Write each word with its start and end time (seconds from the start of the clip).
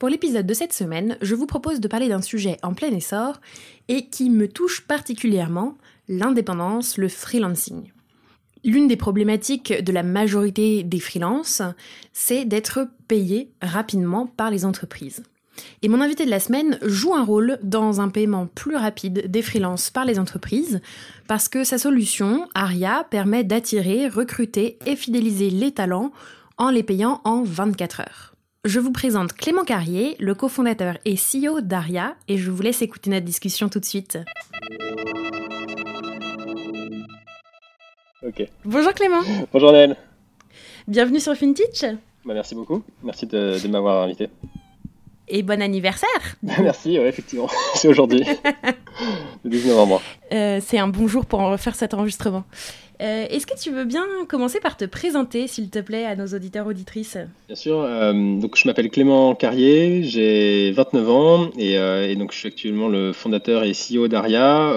Pour 0.00 0.08
l'épisode 0.08 0.46
de 0.46 0.54
cette 0.54 0.72
semaine, 0.72 1.18
je 1.20 1.34
vous 1.34 1.44
propose 1.44 1.78
de 1.78 1.86
parler 1.86 2.08
d'un 2.08 2.22
sujet 2.22 2.56
en 2.62 2.72
plein 2.72 2.88
essor 2.88 3.38
et 3.88 4.06
qui 4.06 4.30
me 4.30 4.48
touche 4.48 4.80
particulièrement, 4.80 5.76
l'indépendance, 6.08 6.96
le 6.96 7.10
freelancing. 7.10 7.92
L'une 8.64 8.88
des 8.88 8.96
problématiques 8.96 9.74
de 9.84 9.92
la 9.92 10.02
majorité 10.02 10.84
des 10.84 11.00
freelances, 11.00 11.60
c'est 12.14 12.46
d'être 12.46 12.88
payé 13.08 13.50
rapidement 13.60 14.26
par 14.26 14.50
les 14.50 14.64
entreprises. 14.64 15.22
Et 15.82 15.88
mon 15.90 16.00
invité 16.00 16.24
de 16.24 16.30
la 16.30 16.40
semaine 16.40 16.78
joue 16.80 17.14
un 17.14 17.22
rôle 17.22 17.58
dans 17.62 18.00
un 18.00 18.08
paiement 18.08 18.46
plus 18.46 18.76
rapide 18.76 19.30
des 19.30 19.42
freelances 19.42 19.90
par 19.90 20.06
les 20.06 20.18
entreprises 20.18 20.80
parce 21.28 21.46
que 21.46 21.62
sa 21.62 21.76
solution, 21.76 22.48
Aria, 22.54 23.06
permet 23.10 23.44
d'attirer, 23.44 24.08
recruter 24.08 24.78
et 24.86 24.96
fidéliser 24.96 25.50
les 25.50 25.72
talents 25.72 26.10
en 26.56 26.70
les 26.70 26.84
payant 26.84 27.20
en 27.24 27.42
24 27.42 28.00
heures. 28.00 28.29
Je 28.66 28.78
vous 28.78 28.92
présente 28.92 29.32
Clément 29.32 29.64
Carrier, 29.64 30.16
le 30.20 30.34
cofondateur 30.34 30.98
et 31.06 31.14
CEO 31.14 31.62
d'Aria, 31.62 32.14
et 32.28 32.36
je 32.36 32.50
vous 32.50 32.60
laisse 32.60 32.82
écouter 32.82 33.08
notre 33.08 33.24
discussion 33.24 33.70
tout 33.70 33.80
de 33.80 33.86
suite. 33.86 34.18
Bonjour 38.66 38.92
Clément. 38.92 39.22
Bonjour 39.50 39.72
Naël. 39.72 39.96
Bienvenue 40.86 41.20
sur 41.20 41.34
FinTech. 41.34 41.86
Bah, 42.26 42.34
merci 42.34 42.54
beaucoup. 42.54 42.82
Merci 43.02 43.26
de, 43.26 43.66
m'avoir 43.66 44.02
invité. 44.02 44.28
Et 45.26 45.42
bon 45.42 45.62
anniversaire. 45.62 46.10
merci, 46.42 46.96
effectivement. 46.96 47.48
C'est 47.76 47.88
aujourd'hui, 47.88 48.22
le 49.42 49.50
19 49.50 49.68
novembre. 49.68 50.02
Euh, 50.32 50.60
c'est 50.62 50.78
un 50.78 50.88
bon 50.88 51.08
jour 51.08 51.24
pour 51.24 51.40
en 51.40 51.50
refaire 51.50 51.74
cet 51.74 51.94
enregistrement. 51.94 52.44
Euh, 53.00 53.26
est-ce 53.30 53.46
que 53.46 53.58
tu 53.58 53.70
veux 53.70 53.84
bien 53.84 54.04
commencer 54.28 54.60
par 54.60 54.76
te 54.76 54.84
présenter, 54.84 55.46
s'il 55.46 55.70
te 55.70 55.78
plaît, 55.78 56.04
à 56.04 56.16
nos 56.16 56.26
auditeurs 56.26 56.66
auditrices? 56.66 57.16
Bien 57.46 57.56
sûr. 57.56 57.80
Euh, 57.80 58.12
donc, 58.12 58.56
je 58.56 58.68
m'appelle 58.68 58.90
Clément 58.90 59.34
Carrier, 59.34 60.02
j'ai 60.02 60.70
29 60.72 61.10
ans 61.10 61.50
et, 61.56 61.78
euh, 61.78 62.06
et, 62.06 62.16
donc 62.16 62.32
je 62.32 62.38
suis 62.38 62.48
actuellement 62.48 62.88
le 62.88 63.14
fondateur 63.14 63.64
et 63.64 63.72
CEO 63.72 64.08
d'Aria. 64.08 64.72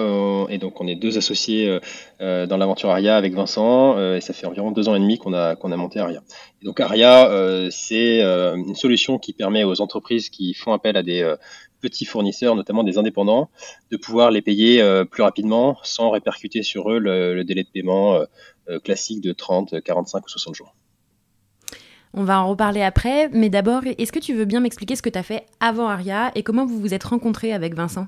et 0.48 0.56
donc, 0.56 0.80
on 0.80 0.86
est 0.86 0.94
deux 0.94 1.18
associés 1.18 1.78
dans 2.20 2.56
l'aventure 2.56 2.88
Aria 2.88 3.16
avec 3.16 3.34
Vincent. 3.34 3.98
et 4.14 4.20
ça 4.20 4.32
fait 4.32 4.46
environ 4.46 4.70
deux 4.70 4.88
ans 4.88 4.94
et 4.94 5.00
demi 5.00 5.18
qu'on 5.18 5.34
a, 5.34 5.56
qu'on 5.56 5.72
a 5.72 5.76
monté 5.76 6.00
Aria. 6.00 6.22
Donc, 6.62 6.80
Aria, 6.80 7.30
c'est 7.70 8.22
une 8.22 8.74
solution 8.74 9.18
qui 9.18 9.34
permet 9.34 9.64
aux 9.64 9.82
entreprises 9.82 10.30
qui 10.30 10.54
font 10.54 10.72
appel 10.72 10.96
à 10.96 11.02
des 11.02 11.34
petits 11.84 12.06
fournisseurs, 12.06 12.56
notamment 12.56 12.82
des 12.82 12.96
indépendants, 12.96 13.50
de 13.90 13.98
pouvoir 13.98 14.30
les 14.30 14.40
payer 14.40 14.80
euh, 14.80 15.04
plus 15.04 15.22
rapidement 15.22 15.76
sans 15.82 16.10
répercuter 16.10 16.62
sur 16.62 16.90
eux 16.90 16.98
le, 16.98 17.44
délai 17.44 17.62
de 17.62 17.68
paiement 17.68 18.14
euh, 18.14 18.24
euh, 18.70 18.80
classique 18.80 19.20
de 19.20 19.32
30, 19.32 19.82
45 19.82 20.24
ou 20.24 20.28
60 20.28 20.54
jours. 20.54 20.74
On 22.14 22.24
va 22.24 22.40
en 22.40 22.48
reparler 22.48 22.80
après, 22.80 23.28
mais 23.28 23.50
d'abord, 23.50 23.82
est-ce 23.84 24.12
que 24.12 24.18
tu 24.18 24.34
veux 24.34 24.46
bien 24.46 24.60
m'expliquer 24.60 24.96
ce 24.96 25.02
que 25.02 25.10
tu 25.10 25.18
as 25.18 25.22
fait 25.22 25.44
avant 25.60 25.88
Aria 25.88 26.32
et 26.34 26.42
comment 26.42 26.64
vous 26.64 26.80
vous 26.80 26.94
êtes 26.94 27.04
rencontré 27.04 27.52
avec 27.52 27.74
Vincent? 27.74 28.06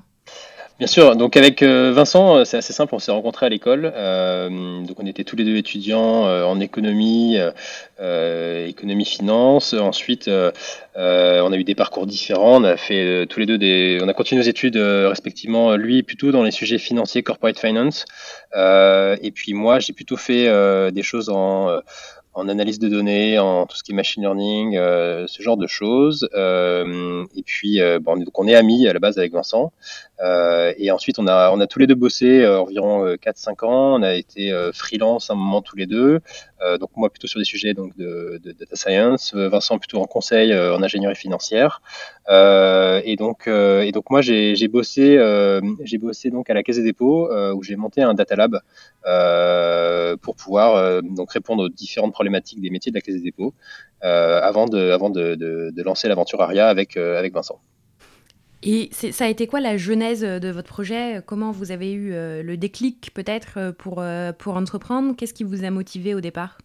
Bien 0.77 0.85
sûr, 0.85 1.15
donc 1.15 1.35
avec 1.37 1.63
euh, 1.63 1.91
Vincent, 1.91 2.37
euh, 2.37 2.45
c'est 2.45 2.57
assez 2.57 2.71
simple, 2.71 2.93
on 2.93 2.99
s'est 2.99 3.11
rencontrés 3.11 3.47
à 3.47 3.49
l'école. 3.49 3.91
Euh, 3.95 4.83
donc 4.83 4.99
on 4.99 5.07
était 5.07 5.23
tous 5.23 5.35
les 5.35 5.43
deux 5.43 5.55
étudiants 5.55 6.25
en 6.25 6.59
économie, 6.59 7.39
économie 7.99 9.05
finance. 9.05 9.73
Ensuite, 9.73 10.29
on 10.95 11.51
a 11.51 11.57
eu 11.57 11.63
des 11.63 11.73
parcours 11.73 12.05
différents. 12.05 12.61
On 12.61 12.63
a 12.63 12.77
fait 12.77 13.25
tous 13.25 13.39
les 13.39 13.47
deux 13.47 13.57
des, 13.57 13.97
on 14.03 14.07
a 14.07 14.13
continué 14.13 14.43
nos 14.43 14.47
études 14.47 14.77
respectivement. 14.77 15.75
Lui 15.75 16.03
plutôt 16.03 16.31
dans 16.31 16.43
les 16.43 16.51
sujets 16.51 16.77
financiers, 16.77 17.23
corporate 17.23 17.57
finance, 17.57 18.05
et 18.55 19.31
puis 19.33 19.53
moi 19.53 19.79
j'ai 19.79 19.93
plutôt 19.93 20.17
fait 20.17 20.45
des 20.91 21.03
choses 21.03 21.29
en 21.29 21.79
en 22.37 22.47
analyse 22.49 22.77
de 22.77 22.87
données, 22.87 23.39
en 23.39 23.65
tout 23.65 23.75
ce 23.75 23.83
qui 23.83 23.93
est 23.93 23.95
machine 23.95 24.21
learning, 24.21 24.77
euh, 24.77 25.25
ce 25.25 25.41
genre 25.41 25.57
de 25.57 25.65
choses. 25.65 26.29
Euh, 26.35 27.25
et 27.35 27.41
puis, 27.41 27.81
euh, 27.81 27.99
bon, 27.99 28.15
donc 28.15 28.37
on 28.37 28.47
est 28.47 28.53
amis 28.53 28.87
à 28.87 28.93
la 28.93 28.99
base 28.99 29.17
avec 29.17 29.33
Vincent. 29.33 29.73
et 30.77 30.91
ensuite, 30.91 31.17
on 31.17 31.25
a, 31.25 31.49
on 31.51 31.59
a 31.59 31.65
tous 31.65 31.79
les 31.79 31.87
deux 31.87 31.95
bossé 31.95 32.45
environ 32.47 33.15
4-5 33.15 33.65
ans. 33.65 33.95
On 33.95 34.03
a 34.03 34.13
été 34.13 34.53
freelance 34.71 35.31
un 35.31 35.35
moment 35.35 35.63
tous 35.63 35.75
les 35.75 35.87
deux. 35.87 36.19
Donc 36.79 36.89
moi 36.95 37.09
plutôt 37.09 37.27
sur 37.27 37.39
des 37.39 37.45
sujets 37.45 37.73
donc 37.73 37.95
de, 37.97 38.39
de 38.43 38.51
data 38.51 38.75
science, 38.75 39.33
Vincent 39.33 39.77
plutôt 39.77 39.99
en 39.99 40.05
conseil 40.05 40.53
en 40.53 40.81
ingénierie 40.81 41.15
financière. 41.15 41.81
et 42.29 43.15
donc, 43.17 43.47
et 43.47 43.91
donc 43.91 44.09
moi 44.09 44.21
j'ai 44.21 44.67
bossé, 44.67 45.17
j'ai 45.83 45.97
bossé 45.97 46.29
donc 46.29 46.49
à 46.49 46.53
la 46.53 46.63
Caisse 46.63 46.77
des 46.77 46.83
dépôts 46.83 47.29
où 47.53 47.63
j'ai 47.63 47.75
monté 47.75 48.01
un 48.01 48.13
data 48.13 48.35
lab 48.35 48.59
pour 50.21 50.35
pouvoir 50.35 51.01
donc 51.03 51.31
répondre 51.31 51.63
aux 51.63 51.69
différentes 51.69 52.13
problématiques 52.13 52.61
des 52.61 52.69
métiers 52.69 52.91
de 52.91 52.97
la 52.97 53.01
Caisse 53.01 53.15
des 53.15 53.21
dépôts 53.21 53.53
euh, 54.03 54.39
avant, 54.43 54.67
de, 54.67 54.91
avant 54.91 55.09
de, 55.09 55.33
de, 55.35 55.83
lancer 55.83 56.07
l'aventure 56.07 56.39
Aria 56.41 56.67
avec, 56.67 56.97
euh, 56.97 57.17
avec 57.17 57.33
Vincent. 57.33 57.59
Et 58.63 58.89
ça 58.91 59.25
a 59.25 59.27
été 59.27 59.47
quoi 59.47 59.59
la 59.59 59.77
genèse 59.77 60.21
de 60.21 60.49
votre 60.49 60.67
projet? 60.67 61.21
Comment 61.25 61.51
vous 61.51 61.71
avez 61.71 61.91
eu 61.93 62.13
euh, 62.13 62.41
le 62.43 62.57
déclic 62.57 63.11
peut-être 63.13 63.71
pour, 63.77 64.03
pour 64.39 64.55
entreprendre? 64.55 65.15
Qu'est-ce 65.15 65.33
qui 65.33 65.43
vous 65.43 65.63
a 65.63 65.69
motivé 65.69 66.13
au 66.15 66.21
départ? 66.21 66.57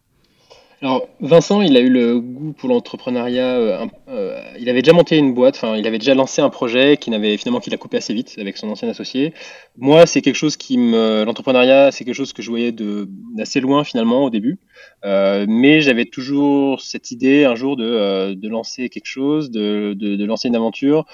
Alors, 0.82 1.08
Vincent, 1.20 1.62
il 1.62 1.76
a 1.76 1.80
eu 1.80 1.88
le 1.88 2.18
goût 2.18 2.52
pour 2.54 2.68
l'entrepreneuriat. 2.68 3.56
Euh, 3.56 3.86
euh, 4.08 4.42
il 4.58 4.68
avait 4.68 4.82
déjà 4.82 4.92
monté 4.92 5.16
une 5.16 5.32
boîte, 5.32 5.54
enfin, 5.54 5.76
il 5.76 5.86
avait 5.86 5.98
déjà 5.98 6.16
lancé 6.16 6.42
un 6.42 6.50
projet 6.50 6.96
qui 6.96 7.10
n'avait 7.10 7.36
finalement 7.36 7.60
qu'il 7.60 7.72
a 7.72 7.76
coupé 7.76 7.98
assez 7.98 8.12
vite 8.12 8.34
avec 8.36 8.56
son 8.56 8.68
ancien 8.68 8.88
associé. 8.88 9.32
Moi, 9.78 10.06
c'est 10.06 10.22
quelque 10.22 10.34
chose 10.34 10.56
qui 10.56 10.78
me, 10.78 11.22
l'entrepreneuriat, 11.22 11.92
c'est 11.92 12.04
quelque 12.04 12.16
chose 12.16 12.32
que 12.32 12.42
je 12.42 12.50
voyais 12.50 12.72
de 12.72 13.08
d'assez 13.36 13.60
loin 13.60 13.84
finalement 13.84 14.24
au 14.24 14.30
début, 14.30 14.58
euh, 15.04 15.46
mais 15.48 15.82
j'avais 15.82 16.04
toujours 16.04 16.80
cette 16.80 17.12
idée 17.12 17.44
un 17.44 17.54
jour 17.54 17.76
de, 17.76 18.34
de 18.34 18.48
lancer 18.48 18.88
quelque 18.88 19.06
chose, 19.06 19.52
de, 19.52 19.94
de 19.94 20.24
lancer 20.24 20.48
une 20.48 20.56
aventure. 20.56 21.06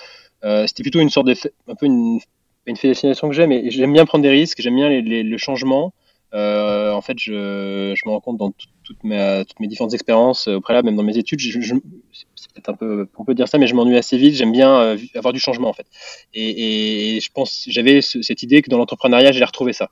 C'était 0.43 0.83
plutôt 0.83 1.01
une 1.01 1.11
sorte 1.11 1.27
de, 1.27 1.35
un 1.69 1.75
peu 1.75 1.87
une, 1.87 2.21
une 2.67 2.77
fascination 2.77 3.29
que 3.29 3.35
j'aime, 3.35 3.53
et 3.53 3.71
j'aime 3.71 3.93
bien 3.93 4.07
prendre 4.07 4.23
des 4.23 4.31
risques, 4.31 4.61
j'aime 4.61 4.77
bien 4.77 4.89
les, 4.89 5.03
les, 5.03 5.23
le 5.23 5.39
changement. 5.39 5.93
Euh, 6.35 6.93
en 6.93 7.01
fait, 7.01 7.19
je, 7.19 7.95
je, 7.97 8.07
me 8.07 8.11
rends 8.11 8.21
compte 8.21 8.37
dans 8.37 8.53
toutes, 8.85 9.03
mes, 9.03 9.45
toutes 9.49 9.61
mes 9.61 9.67
différentes 9.67 9.95
expériences 9.95 10.47
euh, 10.47 10.57
au 10.57 10.61
préalable, 10.61 10.87
même 10.87 10.97
dans 10.97 11.03
mes 11.03 11.17
études, 11.17 11.41
c'est 11.41 12.53
peut-être 12.53 12.69
un 12.69 12.75
peu, 12.75 13.09
on 13.17 13.25
peut 13.25 13.35
dire 13.35 13.49
ça, 13.49 13.57
mais 13.57 13.67
je 13.67 13.75
m'ennuie 13.75 13.97
assez 13.97 14.19
vite. 14.19 14.35
J'aime 14.35 14.53
bien 14.53 14.79
euh, 14.79 14.99
avoir 15.15 15.33
du 15.33 15.41
changement 15.41 15.69
en 15.71 15.73
fait. 15.73 15.87
Et, 16.35 17.17
et 17.17 17.21
je 17.21 17.31
pense, 17.33 17.65
j'avais 17.69 18.03
cette 18.03 18.43
idée 18.43 18.61
que 18.61 18.69
dans 18.69 18.77
l'entrepreneuriat, 18.77 19.33
j'allais 19.33 19.45
retrouver 19.47 19.73
ça. 19.73 19.89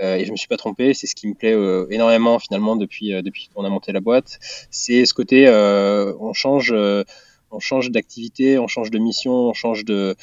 Euh, 0.00 0.16
et 0.16 0.24
je 0.24 0.30
me 0.30 0.36
suis 0.36 0.48
pas 0.48 0.56
trompé. 0.56 0.94
C'est 0.94 1.08
ce 1.08 1.16
qui 1.16 1.26
me 1.26 1.34
plaît 1.34 1.54
euh, 1.54 1.86
énormément 1.90 2.38
finalement 2.38 2.76
depuis 2.76 3.12
depuis 3.22 3.48
qu'on 3.52 3.64
a 3.64 3.68
monté 3.68 3.90
la 3.90 4.00
boîte. 4.00 4.38
C'est 4.70 5.04
ce 5.06 5.14
côté, 5.14 5.48
on 5.48 6.32
change 6.32 6.72
on 7.50 7.60
change 7.60 7.90
d'activité, 7.90 8.58
on 8.58 8.66
change 8.66 8.90
de 8.90 8.98
mission, 8.98 9.32
on 9.32 9.52
change 9.52 9.84
de, 9.84 10.16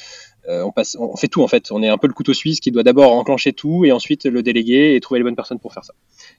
euh, 0.48 0.62
on, 0.62 0.72
passe, 0.72 0.96
on 0.98 1.16
fait 1.16 1.28
tout 1.28 1.42
en 1.42 1.48
fait. 1.48 1.70
On 1.70 1.82
est 1.82 1.88
un 1.88 1.98
peu 1.98 2.06
le 2.06 2.14
couteau 2.14 2.32
suisse 2.32 2.60
qui 2.60 2.70
doit 2.70 2.82
d'abord 2.82 3.12
enclencher 3.12 3.52
tout 3.52 3.84
et 3.84 3.92
ensuite 3.92 4.24
le 4.24 4.42
déléguer 4.42 4.94
et 4.94 5.00
trouver 5.00 5.20
les 5.20 5.24
bonnes 5.24 5.36
personnes 5.36 5.58
pour 5.58 5.74
faire 5.74 5.84
ça. 5.84 5.92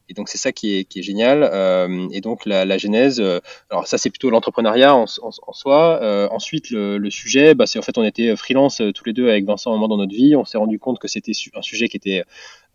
Et 0.09 0.13
donc 0.15 0.29
c'est 0.29 0.39
ça 0.39 0.51
qui 0.51 0.77
est, 0.77 0.83
qui 0.85 0.99
est 0.99 1.03
génial. 1.03 1.43
Euh, 1.43 2.07
et 2.11 2.21
donc 2.21 2.45
la, 2.45 2.77
genèse, 2.79 3.19
euh, 3.19 3.39
alors 3.69 3.87
ça 3.87 3.99
c'est 3.99 4.09
plutôt 4.09 4.31
l'entrepreneuriat 4.31 4.95
en, 4.95 5.05
soi. 5.05 6.29
Ensuite 6.31 6.71
le, 6.71 6.97
le 6.97 7.09
sujet, 7.11 7.53
bah, 7.53 7.67
c'est 7.67 7.77
en 7.77 7.83
fait 7.83 7.97
on 7.97 8.03
était 8.03 8.35
freelance 8.35 8.81
tous 8.95 9.05
les 9.05 9.13
deux 9.13 9.29
avec 9.29 9.45
Vincent 9.45 9.71
à 9.71 9.73
un 9.73 9.77
moment 9.77 9.89
dans 9.89 9.97
notre 9.97 10.15
vie. 10.15 10.35
On 10.35 10.45
s'est 10.45 10.57
rendu 10.57 10.79
compte 10.79 10.97
que 10.97 11.07
c'était 11.07 11.33
un 11.55 11.61
sujet 11.61 11.87
qui 11.87 11.97
était 11.97 12.23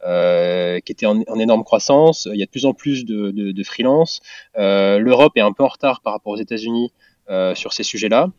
euh, 0.05 0.81
qui 0.81 0.93
était 0.93 1.07
en, 1.07 1.23
en, 1.29 1.39
énorme 1.39 1.65
croissance. 1.65 2.29
Il 2.31 2.39
y 2.39 2.43
a 2.43 2.45
de 2.45 2.51
plus 2.51 2.67
en 2.67 2.75
plus 2.75 3.07
de, 3.07 3.31
de, 3.31 3.63
freelance. 3.65 4.21
Euh, 4.59 4.99
L'Europe 4.99 5.33
est 5.37 5.41
un 5.41 5.53
peu 5.53 5.63
en 5.63 5.69
retard 5.69 6.03
par 6.03 6.13
rapport 6.13 6.35
aux 6.35 6.37
États-Unis 6.37 6.93
euh, 7.31 7.55
sur 7.55 7.73
ces 7.73 7.85
sujets-là. 7.85 8.31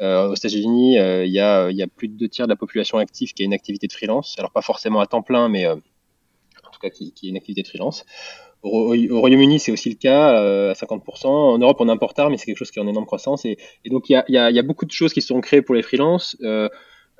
aux 0.00 0.34
États-Unis, 0.34 0.96
il 0.96 1.32
y, 1.32 1.40
a, 1.40 1.86
plus 1.96 2.08
de 2.08 2.18
deux 2.18 2.28
tiers 2.28 2.46
de 2.46 2.52
la 2.52 2.56
population 2.56 2.98
active 2.98 3.32
qui 3.32 3.42
a 3.42 3.46
une 3.46 3.54
activité 3.54 3.86
de 3.86 3.92
freelance. 3.94 4.34
Alors 4.38 4.50
pas 4.50 4.60
forcément 4.60 5.00
à 5.00 5.06
temps 5.06 5.22
plein, 5.22 5.48
mais 5.48 5.66
en 5.66 5.76
tout 5.76 6.80
cas 6.82 6.90
qui, 6.90 7.14
a 7.22 7.28
une 7.28 7.38
activité 7.38 7.62
de 7.62 7.68
freelance. 7.68 8.04
Au, 8.62 8.88
Royaume-Uni, 8.88 9.60
c'est 9.60 9.72
aussi 9.72 9.88
le 9.88 9.96
cas, 9.96 10.70
à 10.70 10.72
50%. 10.74 11.26
En 11.26 11.56
Europe, 11.56 11.78
on 11.80 11.88
est 11.88 11.92
un 11.92 11.96
peu 11.96 12.04
retard, 12.04 12.28
mais 12.28 12.36
c'est 12.36 12.44
quelque 12.44 12.58
chose 12.58 12.70
qui 12.70 12.80
est 12.80 12.82
en 12.82 12.88
énorme 12.88 13.06
croissance. 13.06 13.46
Et, 13.46 13.56
donc, 13.86 14.10
il 14.10 14.22
y 14.28 14.36
a, 14.38 14.62
beaucoup 14.62 14.84
de 14.84 14.92
choses 14.92 15.14
qui 15.14 15.22
sont 15.22 15.40
créées 15.40 15.62
pour 15.62 15.74
les 15.74 15.82
freelances. 15.82 16.36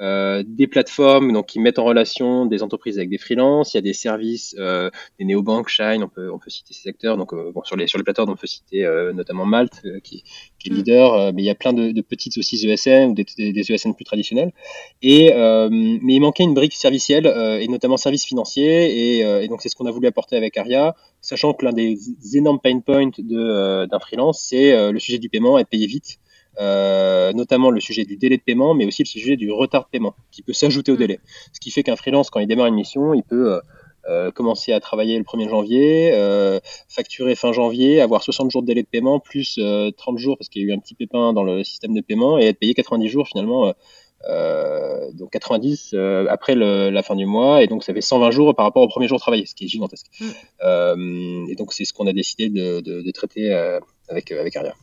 Euh, 0.01 0.43
des 0.47 0.67
plateformes 0.67 1.33
donc, 1.33 1.47
qui 1.47 1.61
mettent 1.61 1.79
en 1.79 1.85
relation 1.85 2.47
des 2.47 2.63
entreprises 2.63 2.99
avec 2.99 3.11
des 3.11 3.19
freelances. 3.19 3.75
Il 3.75 3.77
y 3.77 3.79
a 3.79 3.83
des 3.83 3.93
services, 3.93 4.57
euh, 4.59 4.91
des 5.19 5.25
néobanques, 5.25 5.69
Shine, 5.69 6.03
on 6.03 6.09
peut, 6.09 6.31
on 6.33 6.39
peut 6.39 6.51
citer 6.51 6.75
ces 6.75 6.89
acteurs. 6.89 7.17
Donc, 7.17 7.33
euh, 7.33 7.53
bon, 7.53 7.63
sur, 7.65 7.77
les, 7.77 7.87
sur 7.87 7.99
les 7.99 8.05
plateformes, 8.05 8.31
on 8.31 8.37
peut 8.37 8.47
citer 8.47 8.85
euh, 8.85 9.13
notamment 9.13 9.45
Malte, 9.45 9.83
euh, 9.85 10.01
qui, 10.01 10.25
qui, 10.59 10.69
est 10.69 10.73
mm. 10.73 10.77
leader. 10.77 11.33
mais 11.33 11.43
il 11.43 11.45
y 11.45 11.51
a 11.51 11.55
plein 11.55 11.73
de, 11.73 11.93
de 11.93 12.01
petites 12.01 12.37
aussi 12.39 12.57
ESN 12.67 13.11
ou 13.11 13.15
des, 13.15 13.25
des, 13.39 13.73
ESN 13.73 13.95
plus 13.95 14.05
traditionnels. 14.05 14.53
Et, 15.03 15.33
mais 15.35 16.15
il 16.15 16.21
manquait 16.21 16.45
une 16.45 16.55
brique 16.55 16.75
servicielle 16.75 17.27
et 17.61 17.69
notamment 17.69 17.97
service 17.97 18.25
financier. 18.25 19.19
Et, 19.19 19.45
et 19.45 19.49
donc, 19.49 19.63
c'est 19.63 19.69
ce 19.69 19.77
qu'on 19.77 19.87
a 19.87 19.91
voulu 19.91 20.07
apporter 20.07 20.37
avec 20.37 20.57
Aria, 20.57 20.95
sachant 21.21 21.53
que 21.53 21.65
l'un 21.65 21.73
des 21.73 21.99
énormes 22.35 22.59
pain 22.61 22.81
points 22.81 23.11
d'un 23.19 23.99
freelance, 24.01 24.41
c'est 24.41 24.93
le 24.93 24.99
sujet 24.99 25.19
du 25.19 25.29
paiement, 25.29 25.59
être 25.59 25.69
payé 25.69 25.87
vite. 25.87 26.19
Euh, 26.61 27.33
notamment 27.33 27.71
le 27.71 27.81
sujet 27.81 28.05
du 28.05 28.17
délai 28.17 28.37
de 28.37 28.43
paiement, 28.43 28.75
mais 28.75 28.87
aussi 28.87 29.03
le 29.03 29.09
sujet 29.09 29.37
du 29.37 29.51
retard 29.51 29.85
de 29.85 29.89
paiement, 29.91 30.15
qui 30.31 30.43
peut 30.43 30.53
s'ajouter 30.53 30.93
au 30.93 30.95
mm. 30.95 30.99
délai. 30.99 31.21
Ce 31.53 31.61
qui 31.61 31.71
fait 31.71 31.83
qu'un 31.83 31.97
freelance, 31.97 32.31
quand 32.31 32.41
il 32.41 32.47
démarre 32.47 32.67
une 32.67 32.75
mission, 32.75 33.15
il 33.15 33.23
peut 33.23 33.55
euh, 33.55 33.61
euh 34.09 34.31
commencer 34.31 34.73
à 34.73 34.81
travailler 34.81 35.19
le 35.19 35.25
1er 35.25 35.49
janvier, 35.49 36.11
euh, 36.13 36.61
facturer 36.89 37.35
fin 37.35 37.53
janvier, 37.53 38.01
avoir 38.01 38.23
60 38.23 38.51
jours 38.51 38.63
de 38.63 38.67
délai 38.67 38.83
de 38.83 38.89
paiement, 38.89 39.19
plus 39.19 39.59
30 39.97 40.19
jours 40.19 40.39
parce 40.39 40.49
qu'il 40.49 40.63
y 40.63 40.65
a 40.65 40.69
eu 40.69 40.73
un 40.73 40.79
petit 40.79 40.95
pépin 40.95 41.33
dans 41.33 41.43
le 41.43 41.65
système 41.65 41.95
de 41.95 42.01
paiement, 42.01 42.39
et 42.39 42.45
être 42.47 42.59
payé 42.59 42.75
90 42.75 43.09
jours 43.09 43.27
finalement. 43.27 43.73
donc 45.15 45.31
90 45.33 45.95
après 46.29 46.55
le, 46.55 46.91
la 46.91 47.03
fin 47.03 47.17
du 47.17 47.27
mois 47.27 47.63
et 47.63 47.67
donc 47.67 47.83
ça 47.85 47.93
fait 47.93 48.01
120 48.01 48.31
jours 48.31 48.55
par 48.55 48.65
rapport 48.65 48.83
au 48.83 48.89
premier 48.89 49.09
jour 49.09 49.19
travaillé 49.21 49.45
ce 49.45 49.55
qui 49.55 49.65
est 49.65 49.69
gigantesque 49.69 50.07
mm. 50.21 51.47
et 51.51 51.55
donc 51.57 51.73
c'est 51.73 51.85
ce 51.85 51.93
qu'on 51.93 52.07
a 52.07 52.13
décidé 52.13 52.49
de, 52.49 52.81
de, 52.81 53.03
de 53.03 53.11
traiter 53.11 53.53
avec, 54.09 54.31
avec 54.33 54.57
Aria. 54.57 54.75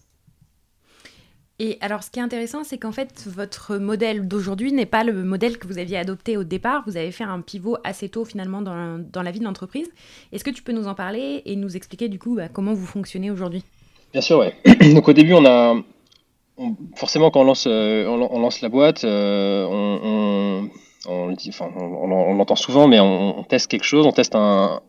Et 1.63 1.78
alors, 1.80 2.02
ce 2.02 2.10
qui 2.10 2.18
est 2.18 2.24
intéressant, 2.24 2.63
c'est 2.63 2.80
qu'en 2.80 2.92
fait, 2.92 3.28
votre 3.28 3.78
modèle 3.78 4.28
d'aujourd'hui 4.28 4.74
n'est 4.74 4.88
pas 4.88 5.04
le 5.04 5.13
modèle 5.24 5.60
que 5.60 5.68
vous 5.68 5.78
aviez 5.78 5.96
adopté 5.96 6.36
au 6.36 6.44
départ. 6.44 6.81
Vous 6.88 6.98
avez 6.98 7.12
fait 7.12 7.24
un 7.24 7.40
pivot 7.40 7.78
assez 7.84 8.10
tôt, 8.10 8.25
finalement, 8.25 8.63
dans, 8.63 8.98
dans 8.98 9.22
la 9.22 9.30
vie 9.30 9.38
de 9.38 9.44
l'entreprise. 9.44 9.88
Est-ce 10.31 10.44
que 10.44 10.50
tu 10.50 10.63
peux 10.63 10.72
nous 10.72 10.88
en 10.88 10.96
parler 10.96 11.44
et 11.46 11.56
nous 11.56 11.75
expliquer, 11.78 12.10
du 12.10 12.18
coup, 12.18 12.34
bah, 12.34 12.48
comment 12.52 12.74
vous 12.74 12.88
fonctionnez 12.88 13.30
aujourd'hui? 13.30 13.63
Bien 14.12 14.22
sûr, 14.22 14.40
oui. 14.40 14.48
Donc, 14.96 15.08
au 15.08 15.13
début, 15.13 15.34
on 15.34 15.46
a. 15.46 15.75
forcément, 16.96 17.30
quand 17.30 17.42
on 17.42 17.44
lance, 17.44 17.66
euh, 17.68 18.08
on, 18.08 18.40
lance 18.40 18.62
la 18.62 18.69
boîte, 18.69 19.04
on, 19.04 20.68
l'entend 21.06 22.56
souvent, 22.56 22.88
mais 22.88 23.00
on, 23.00 23.44
teste 23.44 23.69
quelque 23.69 23.86
chose, 23.86 24.08
on 24.08 24.12
teste 24.12 24.34
un. 24.34 24.81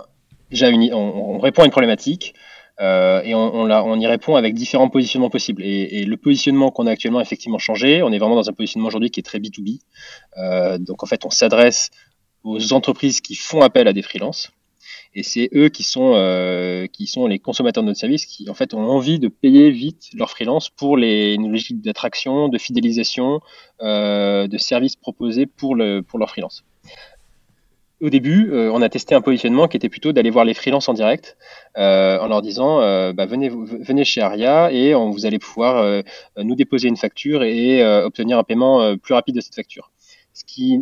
On, 0.51 1.39
répond 1.39 1.65
à 1.65 1.65
une 1.67 1.71
problématique. 1.71 2.33
Euh, 2.81 3.23
et 3.23 3.35
on, 3.35 4.01
y 4.01 4.07
répond 4.07 4.37
avec 4.37 4.55
différents 4.55 4.89
positionnements 4.89 5.31
possibles. 5.31 5.63
Et, 5.63 6.05
le 6.05 6.17
positionnement 6.17 6.71
qu'on 6.71 6.87
a 6.87 6.91
actuellement 6.91 7.21
effectivement 7.21 7.59
changé. 7.59 8.03
On 8.03 8.13
est 8.13 8.19
vraiment 8.19 8.37
dans 8.37 8.49
un 8.49 8.53
positionnement 8.53 8.89
aujourd'hui 8.89 9.11
qui 9.11 9.21
est 9.21 9.23
très 9.23 9.39
B2B. 9.39 9.81
Euh, 10.39 10.79
donc 10.79 11.03
en 11.03 11.07
fait, 11.07 11.25
on 11.25 11.31
s'adresse 11.31 11.91
aux 12.45 12.73
entreprises 12.73 13.21
qui 13.21 13.35
font 13.35 13.61
appel 13.61 13.89
à 13.89 13.93
des 13.93 14.03
freelances. 14.03 14.51
Et 15.15 15.23
c'est 15.23 15.51
eux 15.55 15.69
qui 15.69 15.83
sont, 15.83 16.15
euh, 16.15 16.87
les 17.29 17.39
consommateurs 17.39 17.83
de 17.83 17.89
notre 17.89 18.01
service 18.01 18.25
qui 18.25 18.49
en 18.49 18.55
fait 18.55 18.73
ont 18.73 18.89
envie 18.91 19.19
de 19.19 19.29
payer 19.29 19.71
vite 19.71 20.09
leurs 20.15 20.31
freelance 20.31 20.71
pour 20.71 20.97
les 20.97 21.37
logiques 21.37 21.83
d'attraction, 21.83 22.49
de 22.49 22.59
fidélisation, 22.59 23.41
de 23.81 24.59
services 24.59 24.97
proposés 24.97 25.47
pour, 25.47 25.77
le, 25.77 26.01
pour 26.01 26.19
leurs 26.19 26.31
freelance 26.31 26.65
au 28.03 28.11
début, 28.11 28.51
euh, 28.51 28.71
on 28.73 28.83
a 28.83 28.89
testé 28.89 29.15
un 29.15 29.21
positionnement 29.21 29.69
qui 29.69 29.77
était 29.77 29.89
plutôt 29.89 30.13
d'aller 30.13 30.31
voir 30.31 30.45
les 30.45 30.55
freelances 30.55 30.89
en 30.89 30.93
direct, 30.93 31.37
euh, 31.79 32.19
en 32.19 32.27
leur 32.27 32.43
disant 32.43 32.81
euh, 32.81 33.13
bah, 33.13 33.27
venez, 33.27 34.05
chez 34.05 34.21
Aria 34.21 34.73
et 34.73 34.93
vous 34.93 35.25
allez 35.25 35.39
pouvoir 35.39 36.03
nous 36.37 36.57
déposer 36.57 36.89
une 36.89 36.97
facture 36.97 37.45
et 37.45 37.85
obtenir 38.03 38.39
un 38.39 38.43
paiement 38.43 38.97
plus 38.97 39.15
rapide 39.15 39.37
de 39.37 39.41
cette 39.41 39.55
facture. 39.55 39.91
Ce 40.35 40.45
qui, 40.45 40.81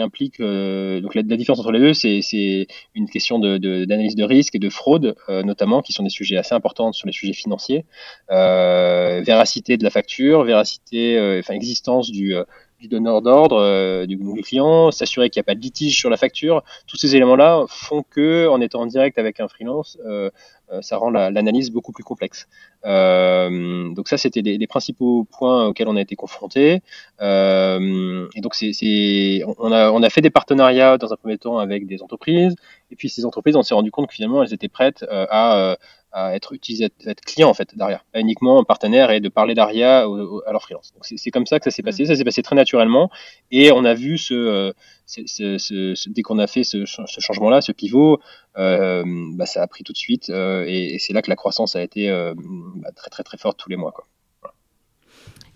implique 0.00 0.38
la, 0.38 1.36
différence 1.36 1.60
entre 1.60 1.72
les 1.72 1.78
deux, 1.78 1.94
c'est 1.94 2.66
une 2.94 3.08
question 3.08 3.38
d'analyse 3.38 4.16
de, 4.16 4.22
de, 4.22 4.24
risque 4.24 4.54
et 4.54 4.58
de 4.58 4.68
fraude, 4.68 5.14
notamment, 5.28 5.80
qui 5.80 5.92
sont 5.92 6.02
des 6.02 6.10
sujets 6.10 6.36
assez 6.36 6.54
importants 6.54 6.92
sur 6.92 7.06
les 7.06 7.12
sujets 7.12 7.32
financiers. 7.32 7.86
véracité 8.28 9.78
de 9.78 9.84
la 9.84 9.90
facture, 9.90 10.44
véracité, 10.44 11.38
enfin 11.40 11.54
existence 11.54 12.10
du 12.10 12.34
du 12.82 12.88
donneur 12.88 13.22
d'ordre, 13.22 13.58
euh, 13.60 14.06
du, 14.06 14.18
client, 14.42 14.90
s'assurer 14.90 15.30
qu'il 15.30 15.40
n'y 15.40 15.44
a 15.44 15.48
pas 15.50 15.54
de 15.54 15.60
litige 15.60 15.96
sur 15.96 16.10
la 16.10 16.16
facture. 16.16 16.64
Tous 16.88 16.96
ces 16.96 17.14
éléments-là 17.14 17.64
font 17.68 18.02
que, 18.02 18.48
en 18.48 18.60
étant 18.60 18.80
en 18.80 18.86
direct 18.86 19.18
avec 19.18 19.38
un 19.38 19.46
freelance, 19.46 19.98
euh, 20.04 20.30
euh, 20.72 20.82
ça 20.82 20.96
rend 20.96 21.10
l'analyse 21.10 21.70
beaucoup 21.70 21.92
plus 21.92 22.02
complexe. 22.02 22.48
donc 22.84 24.08
ça, 24.08 24.18
c'était 24.18 24.42
les, 24.42 24.66
principaux 24.66 25.24
points 25.30 25.66
auxquels 25.66 25.86
on 25.86 25.96
a 25.96 26.00
été 26.00 26.16
confrontés. 26.16 26.82
et 27.20 28.40
donc 28.44 28.54
c'est, 28.54 29.42
on 29.58 29.70
a, 29.70 29.90
on 29.92 30.02
a 30.02 30.10
fait 30.10 30.22
des 30.22 30.30
partenariats 30.30 30.98
dans 30.98 31.12
un 31.12 31.16
premier 31.16 31.38
temps 31.38 31.58
avec 31.58 31.86
des 31.86 32.02
entreprises, 32.02 32.56
et 32.90 32.96
puis 32.96 33.08
ces 33.08 33.24
entreprises, 33.24 33.54
on 33.54 33.62
s'est 33.62 33.74
rendu 33.74 33.90
compte 33.92 34.08
que 34.08 34.14
finalement, 34.14 34.42
elles 34.42 34.54
étaient 34.54 34.68
prêtes 34.68 35.04
à 35.08 35.76
à 36.12 36.34
être 36.34 36.52
utilisateur, 36.52 37.08
être 37.08 37.22
client 37.22 37.48
en 37.48 37.54
fait 37.54 37.76
d'Aria, 37.76 38.02
pas 38.12 38.20
uniquement 38.20 38.60
un 38.60 38.64
partenaire 38.64 39.10
et 39.10 39.20
de 39.20 39.28
parler 39.28 39.54
d'Aria 39.54 40.00
à 40.00 40.52
leur 40.52 40.62
freelance. 40.62 40.92
Donc 40.94 41.04
c'est 41.04 41.30
comme 41.30 41.46
ça 41.46 41.58
que 41.58 41.64
ça 41.64 41.70
s'est 41.70 41.82
passé, 41.82 42.04
mm. 42.04 42.06
ça 42.06 42.16
s'est 42.16 42.24
passé 42.24 42.42
très 42.42 42.56
naturellement 42.56 43.10
et 43.50 43.72
on 43.72 43.84
a 43.84 43.94
vu 43.94 44.18
ce, 44.18 44.72
ce, 45.06 45.24
ce, 45.58 46.10
dès 46.10 46.22
qu'on 46.22 46.38
a 46.38 46.46
fait 46.46 46.64
ce, 46.64 46.84
changement-là, 46.84 47.60
ce 47.60 47.72
pivot, 47.72 48.20
euh, 48.58 49.04
bah, 49.34 49.46
ça 49.46 49.62
a 49.62 49.66
pris 49.66 49.84
tout 49.84 49.92
de 49.92 49.98
suite 49.98 50.30
euh, 50.30 50.64
et, 50.66 50.94
et 50.94 50.98
c'est 50.98 51.12
là 51.12 51.22
que 51.22 51.30
la 51.30 51.36
croissance 51.36 51.76
a 51.76 51.82
été 51.82 52.10
euh, 52.10 52.34
bah, 52.36 52.90
très 52.94 53.10
très 53.10 53.22
très 53.22 53.38
forte 53.38 53.58
tous 53.58 53.70
les 53.70 53.76
mois 53.76 53.92
quoi. 53.92 54.04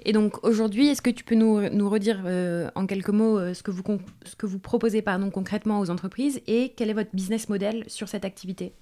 Et 0.06 0.12
donc 0.12 0.44
aujourd'hui, 0.44 0.86
est-ce 0.86 1.02
que 1.02 1.10
tu 1.10 1.24
peux 1.24 1.34
nous, 1.34 1.68
nous 1.70 1.90
redire 1.90 2.22
euh, 2.26 2.70
en 2.76 2.86
quelques 2.86 3.08
mots 3.08 3.40
euh, 3.40 3.54
ce, 3.54 3.64
que 3.64 3.72
vous, 3.72 3.82
ce 4.24 4.36
que 4.36 4.46
vous 4.46 4.60
proposez 4.60 5.02
pardon, 5.02 5.30
concrètement 5.30 5.80
aux 5.80 5.90
entreprises 5.90 6.40
et 6.46 6.72
quel 6.76 6.90
est 6.90 6.94
votre 6.94 7.10
business 7.12 7.48
model 7.48 7.82
sur 7.88 8.08
cette 8.08 8.24
activité? 8.24 8.72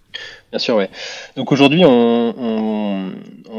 Bien 0.50 0.58
sûr, 0.58 0.76
oui. 0.76 0.84
Donc 1.36 1.50
aujourd'hui, 1.50 1.84
on, 1.84 3.12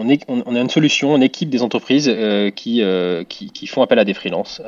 est, 0.07 0.29
a 0.29 0.61
une 0.61 0.69
solution, 0.69 1.13
on 1.13 1.21
équipe 1.21 1.49
des 1.49 1.61
entreprises 1.61 2.09
euh, 2.09 2.51
qui, 2.51 2.81
qui, 3.27 3.67
font 3.67 3.81
appel 3.81 3.99
à 3.99 4.05
des 4.05 4.13
freelances. 4.13 4.61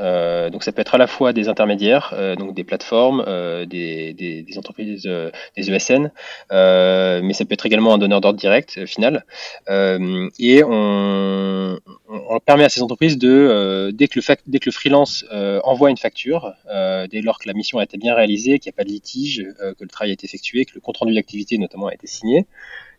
donc 0.51 0.63
ça 0.63 0.71
peut 0.71 0.81
être 0.81 0.95
à 0.95 0.97
la 0.97 1.07
fois 1.07 1.31
des 1.31 1.47
intermédiaires, 1.47 2.13
donc 2.37 2.53
des 2.53 2.63
plateformes, 2.63 3.23
des, 3.65 4.45
entreprises, 4.57 5.09
des 5.55 5.71
ESN, 5.71 6.11
mais 6.51 7.33
ça 7.33 7.45
peut 7.45 7.53
être 7.53 7.65
également 7.65 7.93
un 7.93 7.97
donneur 7.97 8.19
d'ordre 8.19 8.39
direct 8.39 8.85
final. 8.85 9.25
et 9.69 10.63
on, 10.63 12.39
permet 12.45 12.63
à 12.63 12.69
ces 12.69 12.81
entreprises 12.81 13.17
de, 13.17 13.29
euh, 13.29 13.91
dès, 13.91 14.07
que 14.07 14.19
le 14.19 14.35
dès 14.47 14.59
que 14.59 14.69
le 14.69 14.71
freelance 14.71 15.25
euh, 15.31 15.59
envoie 15.63 15.89
une 15.89 15.97
facture, 15.97 16.53
euh, 16.69 17.07
dès 17.07 17.21
lors 17.21 17.39
que 17.39 17.47
la 17.47 17.53
mission 17.53 17.79
a 17.79 17.83
été 17.83 17.97
bien 17.97 18.15
réalisée, 18.15 18.59
qu'il 18.59 18.69
n'y 18.69 18.75
a 18.75 18.77
pas 18.77 18.83
de 18.83 18.89
litige, 18.89 19.45
que 19.59 19.83
le 19.83 19.87
travail 19.87 20.11
a 20.11 20.13
été 20.13 20.25
effectué, 20.25 20.65
que 20.65 20.71
le 20.75 20.81
compte 20.81 20.97
rendu 20.97 21.13
d'activité 21.13 21.57
notamment 21.57 21.76
a 21.85 21.93
été 21.93 22.07
signé, 22.07 22.47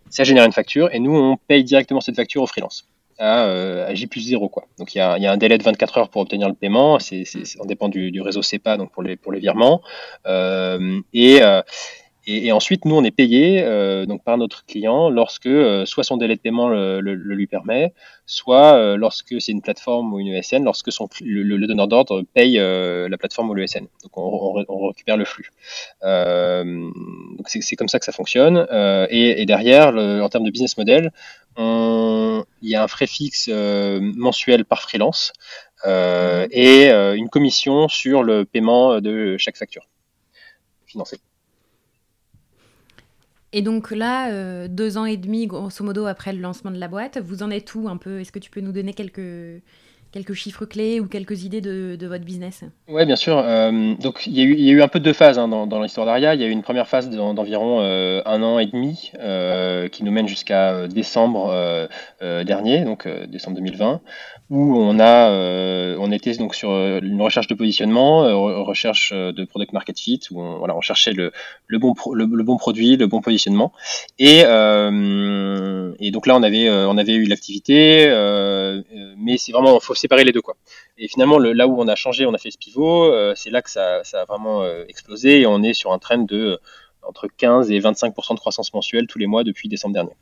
ça 0.09 0.23
génère 0.23 0.45
une 0.45 0.53
facture 0.53 0.89
et 0.95 1.01
nous 1.01 1.17
on 1.17 1.37
paye 1.37 1.65
directement 1.65 2.01
cette 2.01 2.17
facture 2.17 2.43
au 2.43 2.47
freelance. 2.47 2.87
À, 3.21 3.93
J 3.95 4.07
plus 4.07 4.21
0 4.21 4.49
quoi. 4.49 4.67
Donc 4.79 4.95
il 4.95 4.99
y 4.99 5.01
a, 5.01 5.19
y 5.19 5.27
a, 5.27 5.33
un 5.33 5.37
délai 5.37 5.59
de 5.59 5.65
24 5.65 5.99
heures 5.99 6.09
pour 6.09 6.23
obtenir 6.23 6.47
le 6.47 6.55
paiement, 6.55 7.01
c'est, 7.01 7.25
ça 7.25 7.65
dépend 7.65 7.89
du, 7.89 8.21
réseau 8.21 8.43
CEPA 8.43 8.77
donc 8.77 8.93
pour 8.93 9.03
les, 9.03 9.17
pour 9.17 9.33
les 9.33 9.41
virements. 9.41 9.83
et 10.25 11.41
et, 12.31 12.53
ensuite, 12.53 12.85
nous, 12.85 12.95
on 12.95 13.05
est 13.05 13.11
payé 13.11 13.63
euh, 13.63 14.05
donc 14.05 14.23
par 14.23 14.37
notre 14.37 14.67
client 14.67 15.09
lorsque 15.09 15.47
euh, 15.47 15.87
soit 15.87 16.05
son 16.05 16.19
délai 16.19 16.37
de 16.37 16.41
paiement 16.43 16.69
le, 16.69 17.01
lui 17.01 17.47
permet, 17.47 17.95
soit 18.27 18.75
euh, 18.75 18.99
lorsque 18.99 19.41
c'est 19.41 19.53
une 19.53 19.63
plateforme 19.63 20.13
ou 20.13 20.21
une 20.21 20.29
ESN, 20.35 20.63
lorsque 20.63 20.91
le, 21.23 21.67
donneur 21.67 21.89
d'ordre 21.89 22.23
paye 22.35 22.59
la 22.59 23.17
plateforme 23.17 23.49
ou 23.49 23.55
l'ESN. 23.55 23.87
Donc, 24.03 24.13
on, 24.19 24.89
récupère 24.89 25.17
le 25.17 25.25
flux. 25.25 25.51
donc, 26.03 27.49
c'est 27.49 27.77
comme 27.77 27.89
ça 27.89 27.99
que 27.99 28.05
ça 28.05 28.13
fonctionne. 28.13 28.67
Et, 29.09 29.47
derrière, 29.47 29.89
en 29.89 30.29
termes 30.29 30.45
de 30.45 30.51
business 30.51 30.77
model, 30.77 31.13
il 31.57 32.45
y 32.61 32.75
a 32.75 32.83
un 32.83 32.89
frais 32.89 33.07
fixe 33.07 33.49
mensuel 33.49 34.67
par 34.67 34.83
freelance 34.83 35.33
et 35.87 36.91
une 36.91 37.31
commission 37.31 37.89
sur 37.89 38.23
le 38.23 38.45
paiement 38.45 39.01
de 39.01 39.37
chaque 39.39 39.57
facture 39.57 39.89
financée. 40.87 41.19
Et 43.53 43.63
donc 43.63 43.91
là, 43.91 44.31
euh, 44.31 44.69
deux 44.69 44.99
ans 44.99 45.07
et 45.07 45.17
demi, 45.17 45.47
grosso 45.47 45.83
modo, 45.83 46.07
après 46.07 46.33
le 46.33 46.41
lancement 46.41 46.71
de 46.71 46.79
la 46.79 46.89
boîte, 46.89 47.19
vous 47.19 47.43
en 47.43 47.51
êtes 47.51 47.75
où 47.75 47.89
un 47.89 47.97
peu? 47.97 48.21
Est-ce 48.21 48.33
que 48.33 48.39
tu 48.39 48.51
peux 48.51 48.61
nous 48.61 48.73
donner 48.73 48.93
quelques, 48.93 49.63
quelques 50.13 50.35
chiffres 50.35 50.65
clés 50.65 51.01
ou 51.01 51.07
quelques 51.07 51.45
idées 51.45 51.61
de, 51.61 52.07
votre 52.07 52.25
business 52.25 52.65
Oui, 52.89 53.05
bien 53.05 53.17
sûr. 53.17 53.39
Euh, 53.39 53.95
donc, 53.97 54.27
il 54.27 54.39
y, 54.39 54.41
a 54.41 54.73
eu, 54.73 54.83
un 54.83 54.89
peu 54.89 54.99
de 54.99 55.05
deux 55.05 55.13
phases 55.13 55.39
hein, 55.39 55.49
dans, 55.49 55.83
l'histoire 55.83 56.07
d'Aria. 56.07 56.35
Il 56.35 56.41
y 56.41 56.45
a 56.45 56.47
eu 56.47 56.51
une 56.51 56.63
première 56.63 56.89
phase 56.89 57.11
d'environ 57.11 57.81
euh, 57.81 58.23
un 58.25 58.43
an 58.43 58.59
et 58.59 58.67
demi 58.67 59.13
euh, 59.19 59.89
qui 59.89 60.05
nous 60.05 60.13
mène 60.13 60.29
jusqu'à 60.29 60.89
décembre 60.89 61.89
dernier, 62.21 62.85
donc 62.85 63.07
décembre 63.29 63.57
2020, 63.57 64.01
où 64.51 64.79
on 64.79 64.99
a, 64.99 65.31
on 65.99 66.11
était 66.13 66.35
donc 66.37 66.55
sur 66.55 66.71
une 66.71 67.21
recherche 67.21 67.47
de 67.47 67.55
positionnement, 67.55 68.65
recherche 68.65 69.13
de 69.13 69.45
product 69.45 69.73
market 69.73 69.99
fit, 69.99 70.21
où 70.31 70.41
on, 70.41 70.59
voilà, 70.59 70.77
on 70.77 70.81
cherchait 70.81 71.13
le, 71.13 71.33
le 71.67 71.79
bon 71.79 71.95
le, 72.13 72.27
bon 72.27 72.57
produit, 72.57 72.97
le 72.97 73.07
bon 73.07 73.21
positionnement, 73.21 73.73
et, 74.19 74.41
et 74.41 76.11
donc 76.11 76.27
là 76.27 76.37
on 76.37 76.43
avait 76.43 76.71
on 76.71 76.97
avait 76.97 77.15
eu 77.15 77.25
l'activité, 77.25 78.07
mais 79.19 79.37
c'est 79.37 79.53
vraiment 79.53 79.79
faut 79.81 79.95
séparer 79.99 80.25
les 80.25 80.33
deux 80.33 80.41
quoi. 80.41 80.57
Et 80.97 81.09
finalement, 81.09 81.39
le, 81.39 81.53
là 81.53 81.67
où 81.67 81.81
on 81.81 81.89
a 81.89 81.95
changé, 81.95 82.27
on 82.27 82.35
a 82.35 82.39
fait 82.39 82.51
ce 82.51 82.59
pivot, 82.59 83.13
euh, 83.13 83.35
c'est 83.37 83.51
là 83.51 83.63
que 83.63 83.71
ça, 83.71 84.03
ça 84.05 84.23
a 84.23 84.25
vraiment 84.25 84.63
euh, 84.63 84.85
explosé 84.89 85.41
et 85.41 85.47
on 85.47 85.63
est 85.63 85.75
sur 85.75 85.93
un 85.93 85.99
trend 85.99 86.19
de 86.19 86.37
euh, 86.37 86.57
entre 87.03 87.29
15 87.29 87.71
et 87.71 87.79
25% 87.79 88.35
de 88.35 88.41
croissance 88.41 88.73
mensuelle 88.75 89.07
tous 89.07 89.19
les 89.19 89.27
mois 89.27 89.45
depuis 89.45 89.69
décembre 89.69 89.95
dernier. 89.95 90.13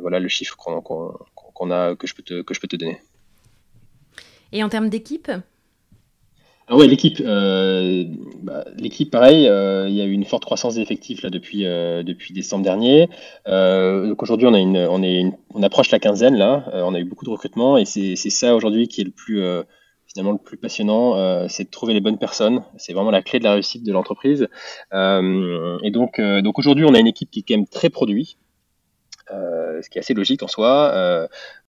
voilà 0.00 0.20
le 0.20 0.28
chiffre 0.28 0.56
qu'on 0.56 1.70
a 1.70 1.96
que 1.96 2.06
je 2.06 2.14
peux 2.14 2.22
te, 2.22 2.42
que 2.42 2.54
je 2.54 2.60
peux 2.60 2.68
te 2.68 2.76
donner. 2.76 2.98
Et 4.52 4.62
en 4.62 4.68
termes 4.68 4.88
d'équipe? 4.88 5.30
Ah 6.68 6.76
ouais, 6.76 6.86
l'équipe, 6.86 7.20
bah, 7.22 8.64
l'équipe, 8.76 9.10
pareil, 9.10 9.42
il 9.42 9.94
y 9.94 10.00
a 10.00 10.04
eu 10.04 10.12
une 10.12 10.24
forte 10.24 10.44
croissance 10.44 10.76
d'effectifs 10.76 11.22
là 11.22 11.30
depuis 11.30 11.64
depuis 11.64 12.32
décembre 12.32 12.64
dernier. 12.64 13.08
donc 13.46 14.22
aujourd'hui, 14.22 14.46
on 14.46 14.54
a 14.54 14.58
une, 14.58 14.78
on 14.78 15.02
est 15.02 15.24
on 15.54 15.62
approche 15.62 15.90
la 15.90 15.98
quinzaine 15.98 16.36
là. 16.36 16.64
on 16.72 16.94
a 16.94 17.00
eu 17.00 17.04
beaucoup 17.04 17.24
de 17.24 17.30
recrutements 17.30 17.76
et 17.76 17.84
c'est 17.84 18.16
ça 18.16 18.54
aujourd'hui 18.54 18.88
qui 18.88 19.00
est 19.00 19.04
le 19.04 19.10
plus 19.10 19.42
finalement 20.06 20.32
le 20.32 20.38
plus 20.38 20.56
passionnant, 20.56 21.48
c'est 21.48 21.64
de 21.64 21.70
trouver 21.70 21.94
les 21.94 22.00
bonnes 22.00 22.18
personnes. 22.18 22.62
C'est 22.76 22.92
vraiment 22.92 23.10
la 23.10 23.22
clé 23.22 23.38
de 23.38 23.44
la 23.44 23.54
réussite 23.54 23.84
de 23.84 23.92
l'entreprise. 23.92 24.48
et 24.92 25.90
donc 25.90 26.20
donc 26.20 26.58
aujourd'hui, 26.58 26.84
on 26.84 26.94
a 26.94 26.98
une 27.00 27.08
équipe 27.08 27.30
qui 27.30 27.40
est 27.40 27.44
quand 27.46 27.56
même 27.56 27.66
très 27.66 27.90
produit. 27.90 28.38
ce 29.28 29.88
qui 29.90 29.98
est 29.98 30.00
assez 30.00 30.14
logique 30.14 30.42
en 30.42 30.48
soi. 30.48 31.28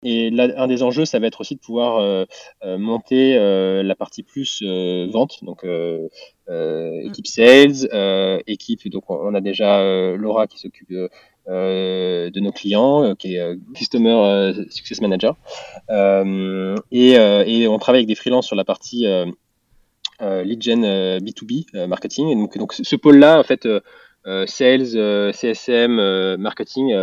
Et 0.04 0.30
là, 0.30 0.48
un 0.56 0.68
des 0.68 0.84
enjeux, 0.84 1.04
ça 1.04 1.18
va 1.18 1.26
être 1.26 1.40
aussi 1.40 1.56
de 1.56 1.60
pouvoir 1.60 1.98
euh, 1.98 2.24
euh, 2.64 2.78
monter 2.78 3.36
euh, 3.36 3.82
la 3.82 3.96
partie 3.96 4.22
plus 4.22 4.62
vente, 4.62 5.42
donc 5.42 5.66
équipe 7.04 7.26
sales, 7.26 7.88
équipe. 8.46 8.88
Donc 8.88 9.10
on 9.10 9.34
a 9.34 9.40
déjà 9.40 9.82
Laura 10.16 10.46
qui 10.46 10.58
s'occupe 10.58 10.90
de, 10.90 12.40
nos 12.40 12.52
clients, 12.52 13.14
qui 13.16 13.34
est 13.36 13.58
Customer 13.74 14.52
Success 14.70 15.00
Manager, 15.00 15.36
et, 15.90 17.12
et, 17.12 17.68
on 17.68 17.78
travaille 17.78 18.00
avec 18.00 18.08
des 18.08 18.14
freelances 18.14 18.46
sur 18.46 18.56
la 18.56 18.64
partie 18.64 19.04
lead 20.20 20.62
gen 20.62 20.82
B2B 21.18 21.86
marketing. 21.88 22.28
Et 22.28 22.36
donc, 22.36 22.56
donc 22.56 22.72
ce 22.72 22.96
pôle-là, 22.96 23.40
en 23.40 23.44
fait. 23.44 23.66
sales, 24.46 25.32
CSM, 25.32 26.36
marketing, 26.36 26.94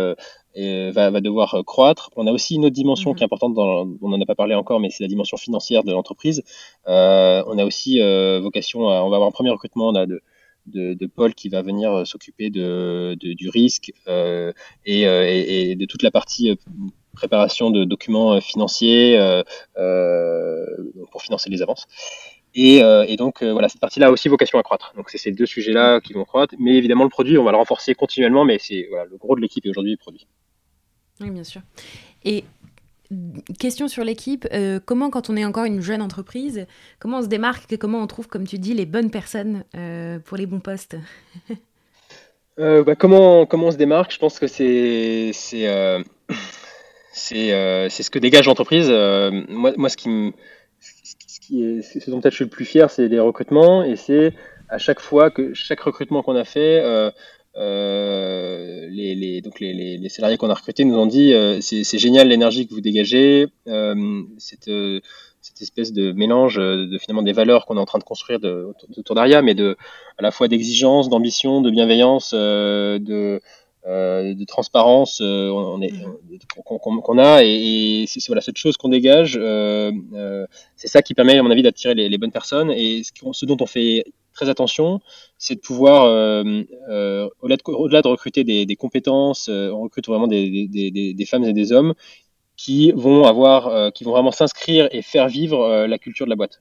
va, 0.56 1.10
va, 1.10 1.20
devoir 1.20 1.54
euh, 1.54 1.62
croître. 1.62 2.10
On 2.16 2.26
a 2.26 2.32
aussi 2.32 2.54
une 2.54 2.64
autre 2.64 2.74
dimension 2.74 3.14
qui 3.14 3.22
est 3.22 3.24
mhm. 3.24 3.28
importante, 3.28 3.54
dans, 3.54 3.86
on 4.00 4.08
n'en 4.08 4.20
a 4.20 4.26
pas 4.26 4.34
parlé 4.34 4.54
encore, 4.54 4.80
mais 4.80 4.90
c'est 4.90 5.04
la 5.04 5.08
dimension 5.08 5.36
financière 5.36 5.84
de 5.84 5.92
l'entreprise. 5.92 6.42
Euh, 6.88 7.42
on 7.46 7.58
a 7.58 7.64
aussi 7.64 8.00
euh, 8.00 8.40
vocation 8.40 8.88
à, 8.88 9.02
on 9.02 9.10
va 9.10 9.16
avoir 9.16 9.28
un 9.28 9.32
premier 9.32 9.50
recrutement, 9.50 9.88
on 9.88 9.94
a 9.94 10.06
de, 10.06 10.22
de, 10.66 10.94
de 10.94 11.06
Paul 11.06 11.34
qui 11.34 11.48
va 11.48 11.62
venir 11.62 11.92
euh, 11.92 12.04
s'occuper 12.04 12.50
de, 12.50 13.16
de, 13.20 13.34
du 13.34 13.48
risque 13.48 13.92
euh, 14.08 14.52
et, 14.84 15.02
et, 15.02 15.70
et, 15.70 15.76
de 15.76 15.84
toute 15.84 16.02
la 16.02 16.10
partie 16.10 16.58
préparation 17.12 17.70
de 17.70 17.84
documents 17.84 18.40
financiers 18.40 19.18
pour 21.10 21.22
financer 21.22 21.50
les 21.50 21.62
avances. 21.62 21.86
Et, 22.54 22.76
et, 22.78 23.16
donc 23.16 23.42
voilà, 23.42 23.68
cette 23.68 23.80
partie-là 23.80 24.08
a 24.08 24.10
aussi 24.10 24.28
vocation 24.28 24.58
à 24.58 24.62
croître. 24.62 24.92
Donc 24.96 25.08
c'est 25.10 25.18
ces 25.18 25.32
deux 25.32 25.46
sujets-là 25.46 26.00
qui 26.00 26.12
vont 26.12 26.24
croître. 26.24 26.54
Mais 26.58 26.74
évidemment, 26.74 27.04
le 27.04 27.10
produit, 27.10 27.38
on 27.38 27.44
va 27.44 27.52
le 27.52 27.56
renforcer 27.56 27.94
continuellement, 27.94 28.44
mais 28.44 28.58
c'est 28.58 28.86
voilà, 28.90 29.06
le 29.06 29.16
gros 29.16 29.34
de 29.34 29.40
l'équipe 29.40 29.64
est 29.64 29.70
aujourd'hui 29.70 29.92
le 29.92 29.98
produit. 29.98 30.26
Oui, 31.20 31.30
bien 31.30 31.44
sûr. 31.44 31.62
Et 32.24 32.44
question 33.58 33.88
sur 33.88 34.04
l'équipe, 34.04 34.46
euh, 34.52 34.80
comment 34.84 35.10
quand 35.10 35.30
on 35.30 35.36
est 35.36 35.44
encore 35.44 35.64
une 35.64 35.80
jeune 35.80 36.02
entreprise, 36.02 36.66
comment 36.98 37.18
on 37.18 37.22
se 37.22 37.28
démarque, 37.28 37.76
comment 37.78 37.98
on 37.98 38.06
trouve, 38.06 38.26
comme 38.28 38.46
tu 38.46 38.58
dis, 38.58 38.74
les 38.74 38.86
bonnes 38.86 39.10
personnes 39.10 39.64
euh, 39.76 40.18
pour 40.18 40.36
les 40.36 40.46
bons 40.46 40.60
postes 40.60 40.96
euh, 42.58 42.82
bah, 42.82 42.94
comment, 42.96 43.46
comment 43.46 43.68
on 43.68 43.70
se 43.70 43.76
démarque 43.76 44.12
Je 44.12 44.18
pense 44.18 44.38
que 44.38 44.46
c'est 44.46 45.30
c'est 45.32 45.66
c'est 47.12 48.02
ce 48.02 48.10
que 48.10 48.18
dégage 48.18 48.46
l'entreprise. 48.46 48.90
moi, 48.90 49.72
moi, 49.76 49.88
ce 49.88 49.96
qui 49.96 50.34
ce 50.80 52.10
dont 52.10 52.20
peut-être 52.20 52.32
je 52.32 52.36
suis 52.36 52.44
le 52.44 52.50
plus 52.50 52.64
fier, 52.64 52.90
c'est 52.90 53.08
les 53.08 53.20
recrutements 53.20 53.84
et 53.84 53.96
c'est 53.96 54.34
à 54.68 54.78
chaque 54.78 54.98
fois 54.98 55.30
que 55.30 55.54
chaque 55.54 55.80
recrutement 55.80 56.22
qu'on 56.22 56.34
a 56.34 56.44
fait, 56.44 56.82
euh, 57.56 58.86
les, 58.90 59.14
les, 59.14 59.40
donc 59.40 59.60
les, 59.60 59.72
les, 59.96 60.08
salariés 60.10 60.36
qu'on 60.36 60.50
a 60.50 60.54
recrutés 60.54 60.84
nous 60.84 60.98
ont 60.98 61.06
dit 61.06 61.32
euh, 61.32 61.58
c'est 61.62 61.98
génial 61.98 62.28
l'énergie 62.28 62.66
que 62.66 62.74
vous 62.74 62.82
dégagez, 62.82 63.46
euh, 63.66 64.22
cette, 64.36 64.70
cette 65.40 65.62
espèce 65.62 65.92
de 65.92 66.12
mélange 66.12 66.56
de 66.56 66.98
finalement 66.98 67.22
des 67.22 67.32
valeurs 67.32 67.64
qu'on 67.64 67.78
est 67.78 67.80
en 67.80 67.86
train 67.86 67.98
de 67.98 68.04
construire 68.04 68.40
de, 68.40 68.68
autour 68.96 69.16
d'Aria, 69.16 69.40
mais 69.40 69.54
de 69.54 69.76
à 70.18 70.22
la 70.22 70.30
fois 70.30 70.48
d'exigence, 70.48 71.08
d'ambition, 71.08 71.62
de 71.62 71.70
bienveillance, 71.70 72.34
de 72.34 73.40
de 73.86 74.44
transparence 74.44 75.20
on 75.20 75.80
est 75.80 75.92
mmh. 75.92 76.80
qu'on 77.02 77.18
a. 77.18 77.42
Et, 77.42 78.04
c'est 78.06 78.26
voilà 78.26 78.42
cette 78.42 78.58
chose 78.58 78.76
qu'on 78.76 78.88
dégage 78.90 79.40
c'est 80.76 80.88
ça 80.88 81.00
qui 81.00 81.14
permet 81.14 81.38
à 81.38 81.42
mon 81.42 81.50
avis 81.50 81.62
d'attirer 81.62 81.94
les, 81.94 82.08
les, 82.10 82.18
bonnes 82.18 82.32
personnes. 82.32 82.70
Et 82.70 83.02
ce, 83.02 83.12
ce, 83.32 83.46
dont 83.46 83.56
on 83.60 83.66
fait 83.66 84.04
très 84.36 84.48
attention, 84.48 85.00
c'est 85.38 85.56
de 85.56 85.60
pouvoir, 85.60 86.04
euh, 86.04 86.62
euh, 86.88 87.28
au-delà 87.40 88.02
de, 88.02 88.08
recruter 88.08 88.44
des, 88.44 88.76
compétences, 88.76 89.48
euh, 89.48 89.70
on 89.70 89.82
recrute 89.82 90.06
vraiment 90.06 90.28
des, 90.28 91.26
femmes 91.26 91.44
et 91.44 91.52
des 91.52 91.72
hommes 91.72 91.94
qui 92.56 92.92
vont 92.92 93.24
avoir, 93.24 93.92
qui 93.92 94.04
vont 94.04 94.12
vraiment 94.12 94.32
s'inscrire 94.32 94.88
et 94.92 95.02
faire 95.02 95.28
vivre 95.28 95.86
la 95.86 95.98
culture 95.98 96.26
de 96.26 96.30
la 96.30 96.36
boîte 96.36 96.60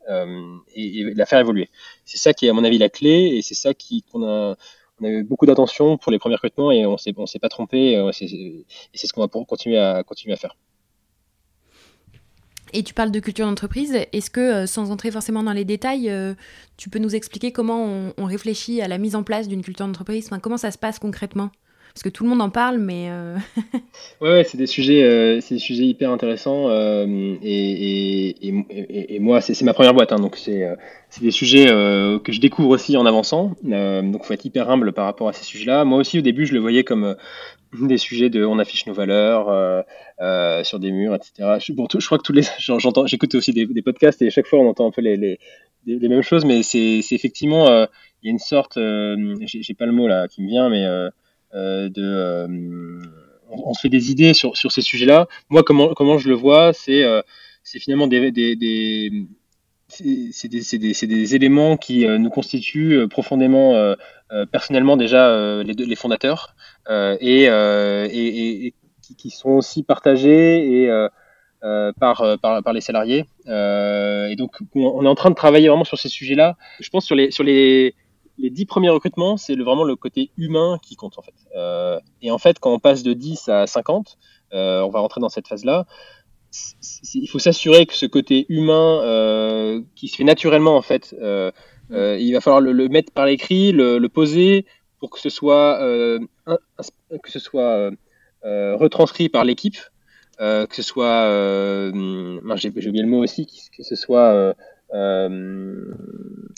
et, 0.76 1.14
la 1.16 1.26
faire 1.26 1.40
évoluer. 1.40 1.70
C'est 2.04 2.18
ça 2.18 2.34
qui 2.34 2.48
est 2.48 2.50
à 2.50 2.54
mon 2.54 2.66
avis 2.66 2.78
la 2.78 2.90
clé 2.90 3.38
et 3.38 3.42
c'est 3.42 3.56
ça 3.56 3.74
qui 3.74 4.04
qu'on 4.04 4.24
a 4.24 4.58
eu 5.02 5.24
beaucoup 5.24 5.46
d'attention 5.46 5.98
pour 5.98 6.12
les 6.12 6.20
premiers 6.20 6.36
recrutements 6.36 6.72
et 6.72 6.86
on 6.86 6.98
s'est 6.98 7.14
s'est 7.28 7.40
pas 7.40 7.50
trompé 7.50 7.94
et 7.94 8.12
c'est 8.12 9.08
ce 9.08 9.14
qu'on 9.14 9.22
va 9.22 9.28
continuer 9.28 9.78
à 9.78 10.04
faire. 10.38 10.56
Et 12.76 12.84
tu 12.84 12.94
parles 12.94 13.12
de 13.12 13.22
culture 13.22 13.46
d'entreprise. 13.46 13.98
Est-ce 14.12 14.30
que, 14.30 14.42
euh, 14.42 14.66
sans 14.66 14.92
entrer 14.92 15.10
forcément 15.10 15.44
dans 15.44 15.54
les 15.54 15.64
détails, 15.64 16.10
euh, 16.10 16.34
tu 16.76 16.90
peux 16.90 17.00
nous 17.00 17.16
expliquer 17.16 17.54
comment 17.54 18.12
on, 18.18 18.26
réfléchit 18.26 18.82
à 18.82 18.90
la 18.90 18.98
mise 18.98 19.16
en 19.16 19.24
place 19.24 19.48
d'une 19.48 19.62
culture 19.62 19.88
d'entreprise? 19.88 20.30
Comment 20.42 20.58
ça 20.58 20.72
se 20.72 20.78
passe 20.78 21.00
concrètement? 21.00 21.52
Parce 21.94 22.04
que 22.04 22.10
tout 22.10 22.26
le 22.26 22.30
monde 22.30 22.42
en 22.42 22.50
parle, 22.50 22.78
mais... 22.80 23.08
Euh... 23.10 23.38
ouais, 24.22 24.44
c'est 24.44 24.58
des, 24.58 24.68
sujets, 24.68 25.04
euh, 25.04 25.40
des 25.50 25.58
sujets 25.58 25.86
hyper 25.86 26.12
intéressants. 26.12 26.70
Et, 27.42 28.50
moi, 29.22 29.40
c'est 29.40 29.62
ma 29.62 29.74
première 29.74 29.94
boîte, 29.94 30.12
hein, 30.12 30.20
donc 30.20 30.36
c'est 30.36 30.68
des 31.22 31.32
sujets 31.32 31.68
que 31.68 32.34
je 32.34 32.42
découvre 32.42 32.72
aussi 32.72 32.98
en 32.98 33.06
avançant. 33.06 33.56
donc 33.64 34.22
il 34.22 34.26
faut 34.26 34.34
être 34.34 34.44
hyper 34.44 34.70
humble 34.70 34.92
par 34.92 35.06
rapport 35.06 35.30
à 35.30 35.34
ces 35.34 35.46
sujets-là. 35.46 35.86
Moi 35.86 36.00
aussi, 36.00 36.20
au 36.20 36.22
début, 36.22 36.46
je 36.46 36.54
le 36.54 36.60
voyais 36.60 36.84
comme 36.84 37.16
des 37.74 37.98
sujets 37.98 38.30
de 38.30 38.46
on 38.46 38.60
affiche 38.60 38.86
nos 38.86 38.94
valeurs 38.94 39.50
euh, 39.50 39.82
euh, 40.22 40.64
sur 40.64 40.80
des 40.80 40.92
murs, 40.92 41.16
etc. 41.16 41.58
Je, 41.60 41.74
crois 42.06 42.18
que 42.18 42.24
tous 42.24 42.34
les 42.34 42.44
j'entends, 42.60 43.06
j'écoute 43.06 43.36
aussi 43.36 43.54
des, 43.54 43.82
podcasts 43.82 44.22
et 44.22 44.30
chaque 44.30 44.48
fois 44.48 44.60
on 44.60 44.70
entend 44.70 44.88
un 44.88 44.92
peu 44.92 45.02
les, 45.02 45.18
les, 45.18 45.40
les 45.86 46.10
mêmes 46.10 46.22
choses, 46.22 46.46
mais 46.46 46.64
c'est, 46.64 47.00
effectivement 47.12 47.68
euh, 47.68 47.86
il 48.22 48.28
y 48.28 48.30
a 48.30 48.32
une 48.32 48.40
sorte, 48.40 48.80
j'ai, 48.80 49.74
pas 49.74 49.86
le 49.86 49.92
mot 49.92 50.08
là 50.08 50.28
qui 50.28 50.42
me 50.42 50.48
vient, 50.48 50.70
mais 50.70 50.84
de 51.54 53.00
on, 53.50 53.74
se 53.74 53.82
fait 53.82 53.90
des 53.90 54.10
idées 54.10 54.34
sur, 54.34 54.58
sur 54.58 54.72
ces 54.72 54.82
sujets-là. 54.82 55.28
Moi, 55.50 55.62
comment 55.64 55.94
comment 55.94 56.18
je 56.18 56.30
le 56.30 56.36
vois, 56.36 56.74
c'est 56.74 57.04
c'est 57.64 57.80
finalement 57.80 58.08
des, 58.08 58.32
des, 58.32 58.56
des 58.56 59.12
c'est 59.88 60.48
des, 60.48 60.62
des, 60.80 61.08
des, 61.08 61.36
éléments 61.36 61.78
qui 61.78 62.08
nous 62.08 62.32
constituent 62.32 63.08
profondément 63.08 63.96
personnellement 64.52 64.98
déjà 64.98 65.62
les, 65.62 65.74
les, 65.74 65.96
fondateurs 65.96 66.55
et, 66.90 67.44
et, 67.44 68.68
et, 68.68 68.74
qui, 69.18 69.30
sont 69.30 69.52
aussi 69.52 69.84
partagés 69.84 70.84
et 70.84 71.08
par, 72.00 72.74
les 72.74 72.82
salariés. 72.82 73.26
et 73.48 74.36
donc, 74.38 74.58
on 74.76 75.06
est 75.06 75.08
en 75.08 75.16
train 75.16 75.30
de 75.30 75.36
travailler 75.36 75.68
vraiment 75.70 75.84
sur 75.84 75.98
ces 75.98 76.10
sujets-là. 76.10 76.58
Je 76.80 76.90
pense 76.90 77.06
sur 77.06 77.16
les, 77.16 77.32
sur 77.32 77.44
les, 77.44 77.96
les 78.38 78.50
dix 78.50 78.66
premiers 78.66 78.90
recrutements, 78.90 79.38
c'est 79.38 79.56
vraiment 79.56 79.84
le 79.84 79.96
côté 79.96 80.32
humain 80.38 80.78
qui 80.82 80.96
compte 80.96 81.18
en 81.18 81.22
fait. 81.22 81.34
Euh, 81.56 82.00
et 82.22 82.32
en 82.32 82.38
fait, 82.38 82.60
quand 82.60 82.74
on 82.74 82.80
passe 82.80 83.04
de 83.04 83.14
10 83.14 83.50
à 83.50 83.68
50, 83.68 84.18
euh, 84.54 84.82
on 84.82 84.90
va 84.90 85.00
rentrer 85.00 85.22
dans 85.22 85.30
cette 85.30 85.48
phase-là. 85.48 85.86
Il 87.14 87.28
faut 87.28 87.40
s'assurer 87.40 87.86
que 87.86 87.94
ce 87.94 88.06
côté 88.06 88.46
humain 88.50 89.02
euh, 89.04 89.82
qui 89.96 90.08
se 90.08 90.16
fait 90.16 90.24
naturellement 90.24 90.78
en 90.78 90.82
fait 90.82 91.14
euh, 91.22 91.52
il 91.92 92.32
va 92.32 92.42
falloir 92.42 92.62
le, 92.62 92.88
mettre 92.88 93.12
par 93.12 93.26
l'écrit, 93.26 93.72
le, 93.72 94.08
poser 94.08 94.66
pour 95.06 95.12
que 95.12 95.20
ce 95.20 95.30
soit, 95.30 95.84
euh, 95.84 96.18
que 97.22 97.30
ce 97.30 97.38
soit 97.38 97.92
euh, 98.44 98.76
retranscrit 98.76 99.30
par 99.30 99.44
l'équipe. 99.44 99.78
que 100.40 100.68
ce 100.72 100.82
soit, 100.82 101.30
j'ai 102.56 102.70
oublié 102.70 103.04
le 103.04 103.08
mot 103.08 103.22
aussi, 103.22 103.46
que 103.78 103.84
ce 103.84 103.96
soit 103.96 104.56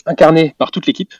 incarné 0.06 0.54
par 0.56 0.70
toute 0.70 0.86
l'équipe. 0.86 1.12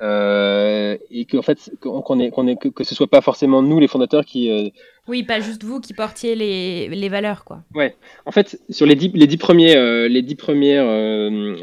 Euh, 0.00 0.96
et 1.10 1.24
qu'en 1.24 1.42
fait 1.42 1.72
qu'on 1.80 2.20
est, 2.20 2.30
qu'on 2.30 2.46
est, 2.46 2.54
que, 2.54 2.68
que, 2.68 2.84
ce 2.84 2.94
soit 2.94 3.08
pas 3.08 3.20
forcément 3.20 3.62
nous 3.62 3.80
les 3.80 3.88
fondateurs 3.88 4.24
qui 4.24 4.48
euh... 4.48 4.68
oui 5.08 5.24
pas 5.24 5.40
juste 5.40 5.64
vous 5.64 5.80
qui 5.80 5.92
portiez 5.92 6.36
les, 6.36 6.86
les, 6.86 7.08
valeurs 7.08 7.42
quoi. 7.42 7.64
Ouais. 7.74 7.96
En 8.24 8.30
fait 8.30 8.60
sur 8.70 8.86
les 8.86 8.94
dix, 8.94 9.10
les 9.12 9.26
dix 9.26 9.38
premiers 9.38 9.76
euh, 9.76 10.06
les 10.06 10.22
dix 10.22 10.36
premières 10.36 10.86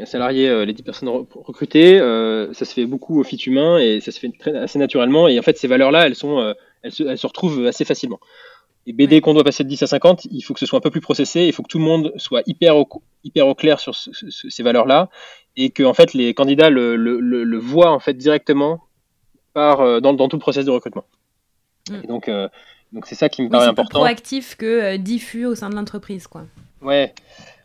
salariés 0.06 0.66
les 0.66 0.72
dix 0.74 0.82
personnes 0.82 1.08
recrutées 1.08 1.98
ça 2.52 2.64
se 2.66 2.74
fait 2.74 2.84
beaucoup 2.84 3.18
au 3.18 3.24
fit 3.24 3.36
humain 3.36 3.78
et 3.78 4.00
ça 4.00 4.12
se 4.12 4.20
fait 4.20 4.30
très, 4.38 4.54
assez 4.54 4.78
naturellement. 4.78 5.28
Et 5.28 5.38
en 5.38 5.42
fait 5.42 5.56
ces 5.56 5.66
valeurs 5.66 5.90
là 5.90 6.06
elles 6.06 6.14
sont 6.14 6.54
elles 6.82 6.92
se, 6.92 7.04
elles 7.04 7.18
se 7.18 7.26
retrouvent 7.26 7.66
assez 7.66 7.86
facilement 7.86 8.20
et 8.86 8.92
BD 8.92 9.20
qu'on 9.20 9.34
doit 9.34 9.44
passer 9.44 9.64
de 9.64 9.68
10 9.68 9.82
à 9.82 9.86
50, 9.86 10.26
il 10.30 10.40
faut 10.42 10.54
que 10.54 10.60
ce 10.60 10.66
soit 10.66 10.78
un 10.78 10.82
peu 10.82 10.90
plus 10.90 11.00
processé, 11.00 11.46
il 11.46 11.52
faut 11.52 11.62
que 11.62 11.68
tout 11.68 11.78
le 11.78 11.84
monde 11.84 12.12
soit 12.16 12.42
hyper 12.46 12.76
au, 12.76 12.88
hyper 13.24 13.48
au 13.48 13.54
clair 13.54 13.80
sur 13.80 13.94
ce, 13.94 14.12
ce, 14.12 14.48
ces 14.48 14.62
valeurs-là, 14.62 15.08
et 15.56 15.70
que 15.70 15.82
en 15.82 15.92
fait 15.92 16.14
les 16.14 16.34
candidats 16.34 16.70
le, 16.70 16.94
le, 16.96 17.18
le, 17.20 17.58
voient 17.58 17.90
en 17.90 17.98
fait 17.98 18.14
directement 18.14 18.84
par, 19.54 19.80
euh, 19.80 20.00
dans, 20.00 20.12
dans, 20.12 20.28
tout 20.28 20.36
le 20.36 20.40
process 20.40 20.64
de 20.64 20.70
recrutement. 20.70 21.04
Mm. 21.90 21.94
Et 22.04 22.06
donc, 22.06 22.28
euh, 22.28 22.48
donc 22.92 23.06
c'est 23.06 23.14
ça 23.16 23.28
qui 23.28 23.42
me 23.42 23.46
oui, 23.46 23.52
paraît 23.52 23.66
important. 23.66 23.98
Plus 23.98 24.04
proactif 24.04 24.56
que 24.56 24.66
euh, 24.66 24.98
diffus 24.98 25.46
au 25.46 25.54
sein 25.56 25.68
de 25.68 25.74
l'entreprise, 25.74 26.26
quoi. 26.28 26.44
Ouais. 26.80 27.12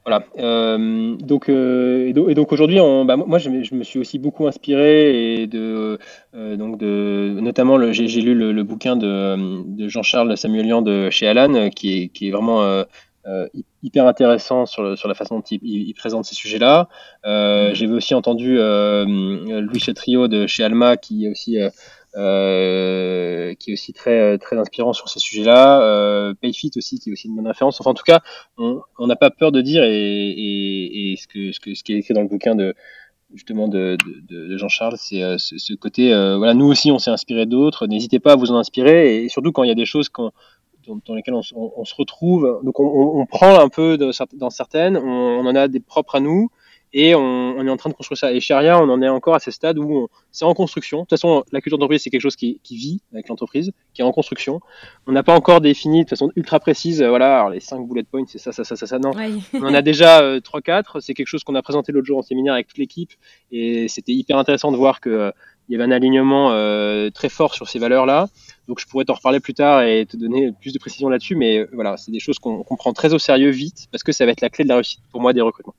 Voilà. 0.05 0.23
Euh, 0.39 1.15
donc, 1.17 1.47
euh, 1.47 2.07
et, 2.07 2.13
do, 2.13 2.27
et 2.27 2.33
donc 2.33 2.51
aujourd'hui, 2.51 2.79
bah, 3.05 3.17
moi, 3.17 3.37
je, 3.37 3.49
je, 3.63 3.75
me 3.75 3.83
suis 3.83 3.99
aussi 3.99 4.17
beaucoup 4.17 4.47
inspiré 4.47 5.41
et 5.41 5.47
de, 5.47 5.99
euh, 6.33 6.55
donc 6.55 6.79
de, 6.79 7.37
notamment, 7.39 7.91
j'ai 7.91 8.07
lu 8.21 8.33
le, 8.33 8.51
le, 8.51 8.63
bouquin 8.63 8.95
de, 8.95 9.63
de 9.63 9.87
Jean-Charles 9.87 10.35
Samuelian 10.37 10.81
de 10.81 11.09
chez 11.11 11.27
Alan, 11.27 11.69
qui 11.69 12.01
est, 12.01 12.07
qui 12.07 12.29
est 12.29 12.31
vraiment 12.31 12.63
euh, 12.63 13.47
hyper 13.83 14.07
intéressant 14.07 14.65
sur, 14.65 14.81
le, 14.81 14.95
sur 14.95 15.07
la 15.07 15.13
façon 15.13 15.37
dont 15.37 15.43
il, 15.51 15.59
il 15.61 15.93
présente 15.93 16.25
ces 16.25 16.33
sujets-là. 16.33 16.89
Euh, 17.27 17.75
J'avais 17.75 17.93
aussi 17.93 18.15
entendu 18.15 18.57
Louis 18.57 19.79
Chatrio 19.79 20.27
de 20.27 20.47
chez 20.47 20.63
Alma, 20.63 20.97
qui 20.97 21.25
est 21.25 21.29
aussi 21.29 21.57
euh, 22.15 23.53
qui 23.55 23.71
est 23.71 23.73
aussi 23.73 23.93
très 23.93 24.37
très 24.37 24.57
inspirant 24.57 24.93
sur 24.93 25.09
ces 25.09 25.19
sujets-là. 25.19 25.81
Euh, 25.81 26.33
Payfit 26.33 26.71
aussi, 26.75 26.99
qui 26.99 27.09
est 27.09 27.13
aussi 27.13 27.27
une 27.27 27.35
bonne 27.35 27.47
référence. 27.47 27.79
Enfin, 27.79 27.91
en 27.91 27.93
tout 27.93 28.03
cas, 28.03 28.21
on 28.57 29.07
n'a 29.07 29.15
pas 29.15 29.29
peur 29.29 29.51
de 29.51 29.61
dire 29.61 29.83
et, 29.83 30.29
et, 30.29 31.11
et, 31.11 31.15
ce 31.15 31.27
que 31.27 31.51
ce 31.51 31.59
que 31.59 31.73
ce 31.73 31.83
qui 31.83 31.93
est 31.93 31.97
écrit 31.97 32.13
dans 32.13 32.21
le 32.21 32.27
bouquin 32.27 32.55
de 32.55 32.75
justement 33.33 33.67
de, 33.67 33.97
de, 34.27 34.47
de 34.47 34.57
Jean-Charles, 34.57 34.95
c'est 34.97 35.23
euh, 35.23 35.37
ce, 35.37 35.57
ce, 35.57 35.73
côté. 35.73 36.13
Euh, 36.13 36.37
voilà, 36.37 36.53
nous 36.53 36.65
aussi, 36.65 36.91
on 36.91 36.99
s'est 36.99 37.11
inspiré 37.11 37.45
d'autres. 37.45 37.87
N'hésitez 37.87 38.19
pas 38.19 38.33
à 38.33 38.35
vous 38.35 38.51
en 38.51 38.57
inspirer 38.57 39.23
et, 39.23 39.29
surtout 39.29 39.51
quand 39.51 39.63
il 39.63 39.69
y 39.69 39.71
a 39.71 39.75
des 39.75 39.85
choses 39.85 40.09
dans, 40.87 41.15
lesquelles 41.15 41.33
on, 41.33 41.85
se 41.85 41.95
retrouve. 41.95 42.59
Donc, 42.63 42.79
on, 42.79 43.19
on, 43.19 43.25
prend 43.25 43.59
un 43.59 43.69
peu 43.69 43.97
dans 43.97 44.49
certaines, 44.49 44.97
on 44.97 45.45
en 45.45 45.55
a 45.55 45.67
des 45.67 45.79
propres 45.79 46.15
à 46.15 46.19
nous 46.19 46.49
et 46.93 47.15
on, 47.15 47.21
on, 47.57 47.65
est 47.65 47.69
en 47.69 47.77
train 47.77 47.89
de 47.89 47.95
construire 47.95 48.17
ça. 48.17 48.33
Et 48.33 48.39
chez 48.39 48.53
Aria, 48.53 48.81
on 48.81 48.89
en 48.89 49.01
est 49.01 49.07
encore 49.07 49.35
à 49.35 49.39
ce 49.39 49.51
stade 49.51 49.77
où 49.77 50.07
c'est 50.31 50.45
en 50.45 50.53
construction. 50.53 50.99
De 50.99 51.01
toute 51.03 51.11
façon, 51.11 51.43
la 51.51 51.61
culture 51.61 51.77
d'entreprise, 51.77 52.03
c'est 52.03 52.09
quelque 52.09 52.21
chose 52.21 52.35
qui, 52.35 52.59
qui, 52.63 52.75
vit 52.75 53.01
avec 53.13 53.27
l'entreprise, 53.29 53.71
qui 53.93 54.01
est 54.01 54.05
en 54.05 54.11
construction. 54.11 54.59
On 55.07 55.11
n'a 55.11 55.23
pas 55.23 55.35
encore 55.35 55.61
défini 55.61 56.03
de 56.03 56.09
façon 56.09 56.31
ultra 56.35 56.59
précise, 56.59 57.01
euh, 57.01 57.09
voilà, 57.09 57.39
alors 57.39 57.49
les 57.49 57.59
cinq 57.59 57.87
bullet 57.87 58.03
points, 58.03 58.25
c'est 58.27 58.39
ça, 58.39 58.51
ça, 58.51 58.63
ça, 58.63 58.75
ça, 58.75 58.87
ça. 58.87 58.99
Non, 58.99 59.11
on 59.53 59.63
en 59.63 59.73
a 59.73 59.81
déjà 59.81 60.21
euh, 60.21 60.39
trois, 60.39 60.61
quatre. 60.61 60.99
C'est 60.99 61.13
quelque 61.13 61.27
chose 61.27 61.43
qu'on 61.43 61.55
a 61.55 61.61
présenté 61.61 61.91
l'autre 61.91 62.07
jour 62.07 62.17
en 62.17 62.23
séminaire 62.23 62.53
avec 62.53 62.67
toute 62.67 62.77
l'équipe, 62.77 63.11
et 63.51 63.87
c'était 63.87 64.13
hyper 64.13 64.37
intéressant 64.37 64.71
de 64.71 64.77
voir 64.77 64.99
que 64.99 65.09
euh, 65.09 65.31
il 65.71 65.73
y 65.73 65.75
avait 65.75 65.85
un 65.85 65.95
alignement 65.95 66.51
euh, 66.51 67.09
très 67.11 67.29
fort 67.29 67.53
sur 67.53 67.69
ces 67.69 67.79
valeurs-là. 67.79 68.27
Donc 68.67 68.79
je 68.79 68.85
pourrais 68.87 69.05
t'en 69.05 69.13
reparler 69.13 69.39
plus 69.39 69.53
tard 69.53 69.83
et 69.83 70.05
te 70.05 70.17
donner 70.17 70.51
plus 70.59 70.73
de 70.73 70.79
précision 70.79 71.07
là-dessus, 71.07 71.35
mais 71.35 71.59
euh, 71.59 71.69
voilà, 71.71 71.95
c'est 71.95 72.11
des 72.11 72.19
choses 72.19 72.39
qu'on 72.39 72.63
qu 72.63 72.75
prend 72.75 72.91
très 72.91 73.13
au 73.13 73.19
sérieux 73.19 73.51
vite 73.51 73.87
parce 73.89 74.03
que 74.03 74.11
ça 74.11 74.25
va 74.25 74.31
être 74.31 74.41
la 74.41 74.49
clé 74.49 74.65
de 74.65 74.69
la 74.69 74.75
réussite 74.75 74.99
pour 75.11 75.21
moi 75.21 75.31
des 75.31 75.39
recrutements. 75.39 75.75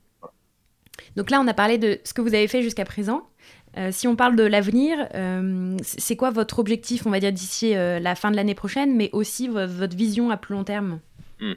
Donc 1.15 1.29
là, 1.29 1.39
on 1.39 1.47
a 1.47 1.53
parlé 1.53 1.77
de 1.77 1.99
ce 2.03 2.13
que 2.13 2.21
vous 2.21 2.33
avez 2.33 2.47
fait 2.47 2.61
jusqu'à 2.61 2.85
présent. 2.85 3.23
Euh, 3.77 3.89
si 3.91 4.07
on 4.07 4.15
parle 4.15 4.35
de 4.35 4.43
l'avenir, 4.43 4.97
euh, 5.15 5.75
c'est 5.81 6.15
quoi 6.15 6.29
votre 6.29 6.59
objectif, 6.59 7.05
on 7.07 7.09
va 7.09 7.19
dire, 7.19 7.31
d'ici 7.31 7.75
euh, 7.75 7.99
la 7.99 8.13
fin 8.15 8.29
de 8.29 8.35
l'année 8.35 8.53
prochaine, 8.53 8.95
mais 8.95 9.09
aussi 9.13 9.47
votre 9.47 9.95
vision 9.95 10.29
à 10.29 10.37
plus 10.37 10.53
long 10.53 10.63
terme? 10.63 10.99
Hmm. 11.39 11.53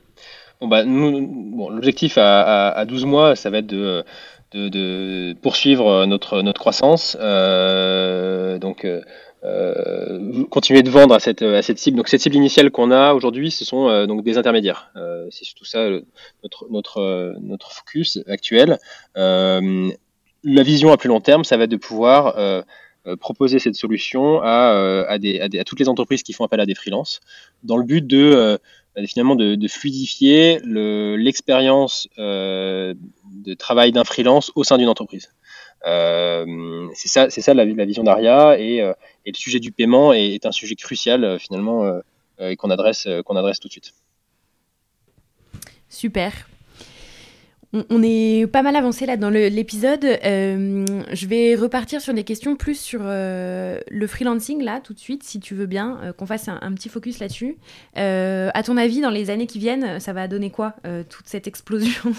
bah, 0.63 0.83
L'objectif 0.85 2.17
à, 2.17 2.69
à, 2.69 2.79
à, 2.79 2.85
12 2.87 3.05
mois, 3.05 3.37
ça 3.37 3.51
va 3.51 3.59
être 3.59 3.67
de, 3.67 5.35
poursuivre 5.43 6.07
notre, 6.07 6.41
notre 6.41 6.61
croissance. 6.61 7.17
Donc, 7.17 8.87
continuer 10.51 10.83
de 10.83 10.91
vendre 10.91 11.15
à 11.15 11.21
cette, 11.21 11.43
à 11.43 11.63
cette 11.63 11.79
cible. 11.79 11.97
Donc 11.97 12.09
cette 12.09 12.21
cible 12.21 12.37
initiale 12.37 12.71
qu'on 12.71 12.91
a 12.91 13.15
aujourd'hui, 13.15 13.51
ce 13.51 13.65
sont 13.65 13.89
euh, 13.89 14.07
donc 14.07 14.25
des 14.25 14.39
intermédiaires. 14.39 14.91
Euh, 14.97 15.27
c'est 15.31 15.45
surtout 15.45 15.65
ça 15.65 15.89
notre, 16.43 16.67
notre, 16.71 17.37
notre 17.41 17.73
focus 17.73 18.19
actuel. 18.29 18.79
Euh, 19.17 19.91
la 20.45 20.63
vision 20.63 20.93
à 20.93 20.97
plus 20.97 21.09
long 21.09 21.21
terme, 21.21 21.45
ça 21.45 21.57
va 21.57 21.65
être 21.65 21.71
de 21.71 21.77
pouvoir 21.77 22.39
euh, 22.39 22.63
proposer 23.21 23.59
cette 23.59 23.75
solution 23.75 24.41
à, 24.43 25.07
à, 25.09 25.19
des, 25.19 25.41
à, 25.41 25.65
toutes 25.65 25.81
les 25.81 25.89
entreprises 25.89 26.23
qui 26.23 26.33
font 26.33 26.45
appel 26.45 26.61
à 26.61 26.67
des 26.67 26.75
freelances, 26.75 27.21
dans 27.63 27.77
le 27.77 27.85
but 27.85 28.07
de 28.07 28.59
finalement 29.07 29.37
de, 29.37 29.69
fluidifier 29.69 30.59
l'expérience 30.65 32.09
le, 32.17 32.95
de 33.45 33.55
travail 33.55 33.93
d'un 33.93 34.05
freelance 34.05 34.51
au 34.55 34.65
sein 34.65 34.79
d'une 34.79 34.89
entreprise. 34.89 35.31
Euh, 35.85 36.89
c'est 36.95 37.09
ça, 37.09 37.31
ça 37.31 37.55
la, 37.55 37.65
vision 37.65 38.03
d'Aria 38.03 38.59
et, 38.59 38.81
euh, 38.81 38.93
et, 39.25 39.31
le 39.31 39.37
sujet 39.37 39.61
du 39.61 39.73
paiement 39.73 40.13
est, 40.13 40.45
un 40.47 40.53
sujet 40.53 40.75
crucial 40.75 41.25
euh, 41.25 41.39
finalement 41.39 42.01
et 42.39 42.57
qu'on 42.57 42.71
adresse, 42.71 43.07
adresse 43.07 43.61
tout 43.61 43.69
de 43.69 43.73
suite. 43.73 43.93
Super. 45.89 46.33
On 47.91 48.03
est 48.03 48.47
pas 48.47 48.63
mal 48.63 48.77
avancé 48.77 49.07
là 49.07 49.17
dans 49.17 49.29
l'épisode. 49.29 50.05
Je 50.05 51.27
vais 51.27 51.55
repartir 51.57 52.01
sur 52.01 52.15
des 52.15 52.25
questions 52.25 52.57
plus 52.57 52.79
sur 52.79 53.01
le 53.03 54.07
freelancing 54.07 54.63
là 54.63 54.81
tout 54.81 54.95
de 54.95 54.99
suite, 54.99 55.25
si 55.25 55.41
tu 55.41 55.55
veux 55.55 55.67
bien, 55.67 56.15
qu'on 56.17 56.27
fasse 56.27 56.49
un, 56.49 56.59
un, 56.63 56.73
petit 56.73 56.89
focus 56.89 57.19
là-dessus. 57.19 57.57
à 57.95 58.63
ton 58.65 58.77
avis, 58.77 59.01
dans 59.01 59.11
les 59.11 59.31
années 59.31 59.47
qui 59.47 59.59
viennent, 59.59 59.99
ça 60.01 60.13
va 60.13 60.29
donner 60.29 60.51
quoi 60.51 60.75
toute 61.09 61.27
cette 61.27 61.47
explosion 61.47 62.13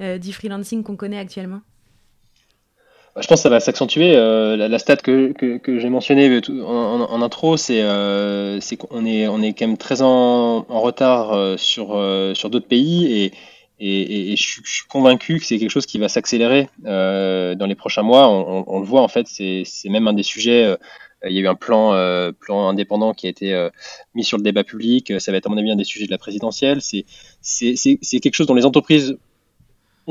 du 0.00 0.32
freelancing 0.32 0.82
qu'on 0.82 0.96
connaît 0.96 1.18
actuellement? 1.18 1.60
Je 3.20 3.26
pense 3.26 3.40
que 3.40 3.42
ça 3.42 3.48
va 3.50 3.60
s'accentuer. 3.60 4.16
Euh, 4.16 4.56
la, 4.56 4.68
la, 4.68 4.78
stat 4.78 4.96
que, 4.96 5.34
j'ai 5.66 5.88
mentionnée 5.90 6.40
en, 6.64 7.22
intro, 7.22 7.58
c'est 7.58 7.82
euh, 7.82 8.58
qu'on 8.78 9.04
est, 9.04 9.26
quand 9.26 9.66
même 9.66 9.76
très 9.76 10.00
en, 10.00 10.62
retard 10.62 11.32
euh, 11.32 11.56
sur, 11.58 11.88
d'autres 12.50 12.66
pays 12.66 13.30
et, 13.78 14.36
je, 14.36 14.60
suis, 14.64 14.86
convaincu 14.88 15.40
que 15.40 15.44
c'est 15.44 15.58
quelque 15.58 15.70
chose 15.70 15.86
qui 15.86 15.98
va 15.98 16.08
s'accélérer 16.08 16.68
dans 16.84 17.66
les 17.66 17.74
prochains 17.74 18.02
mois. 18.02 18.28
On, 18.28 18.80
le 18.80 18.86
voit 18.86 19.02
en 19.02 19.08
fait, 19.08 19.26
c'est 19.26 19.64
même 19.90 20.08
un 20.08 20.14
des 20.14 20.22
sujets. 20.22 20.74
Il 21.28 21.32
y 21.32 21.38
a 21.38 21.42
eu 21.42 21.48
un 21.48 21.54
plan, 21.54 21.90
plan 22.40 22.68
indépendant 22.68 23.12
qui 23.12 23.26
a 23.26 23.30
été 23.30 23.68
mis 24.14 24.24
sur 24.24 24.38
le 24.38 24.42
débat 24.42 24.64
public. 24.64 25.20
Ça 25.20 25.32
va 25.32 25.38
être 25.38 25.46
à 25.46 25.50
mon 25.50 25.58
avis 25.58 25.70
un 25.70 25.76
des 25.76 25.84
sujets 25.84 26.06
de 26.06 26.10
la 26.10 26.18
présidentielle. 26.18 26.80
C'est 26.80 28.20
quelque 28.20 28.34
chose 28.34 28.46
dont 28.46 28.54
les 28.54 28.64
entreprises 28.64 29.18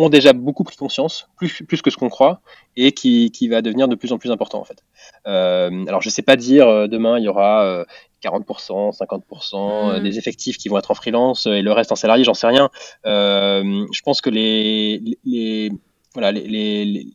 ont 0.01 0.09
déjà 0.09 0.33
beaucoup 0.33 0.63
pris 0.63 0.75
conscience, 0.75 1.29
plus, 1.37 1.63
plus 1.63 1.81
que 1.81 1.89
ce 1.89 1.97
qu'on 1.97 2.09
croit, 2.09 2.41
et 2.75 2.91
qui, 2.91 3.31
qui, 3.31 3.47
va 3.47 3.61
devenir 3.61 3.87
de 3.87 3.95
plus 3.95 4.11
en 4.11 4.17
plus 4.17 4.31
important 4.31 4.59
en 4.59 4.63
fait. 4.63 4.83
Euh, 5.27 5.85
alors 5.87 6.01
je 6.01 6.09
sais 6.09 6.21
pas 6.21 6.35
dire 6.35 6.67
euh, 6.67 6.87
demain 6.87 7.19
il 7.19 7.25
y 7.25 7.27
aura 7.27 7.63
euh, 7.63 7.85
40%, 8.23 8.97
50% 8.97 9.99
mmh. 9.99 10.03
des 10.03 10.17
effectifs 10.17 10.57
qui 10.57 10.69
vont 10.69 10.77
être 10.77 10.91
en 10.91 10.95
freelance 10.95 11.45
et 11.45 11.61
le 11.61 11.71
reste 11.71 11.91
en 11.91 11.95
salarié, 11.95 12.23
j'en 12.23 12.33
sais 12.33 12.47
rien. 12.47 12.69
Euh, 13.05 13.85
je 13.91 14.01
pense 14.01 14.21
que 14.21 14.29
les, 14.29 15.17
les 15.25 15.71
voilà 16.13 16.31
les, 16.31 16.85
les 16.85 17.07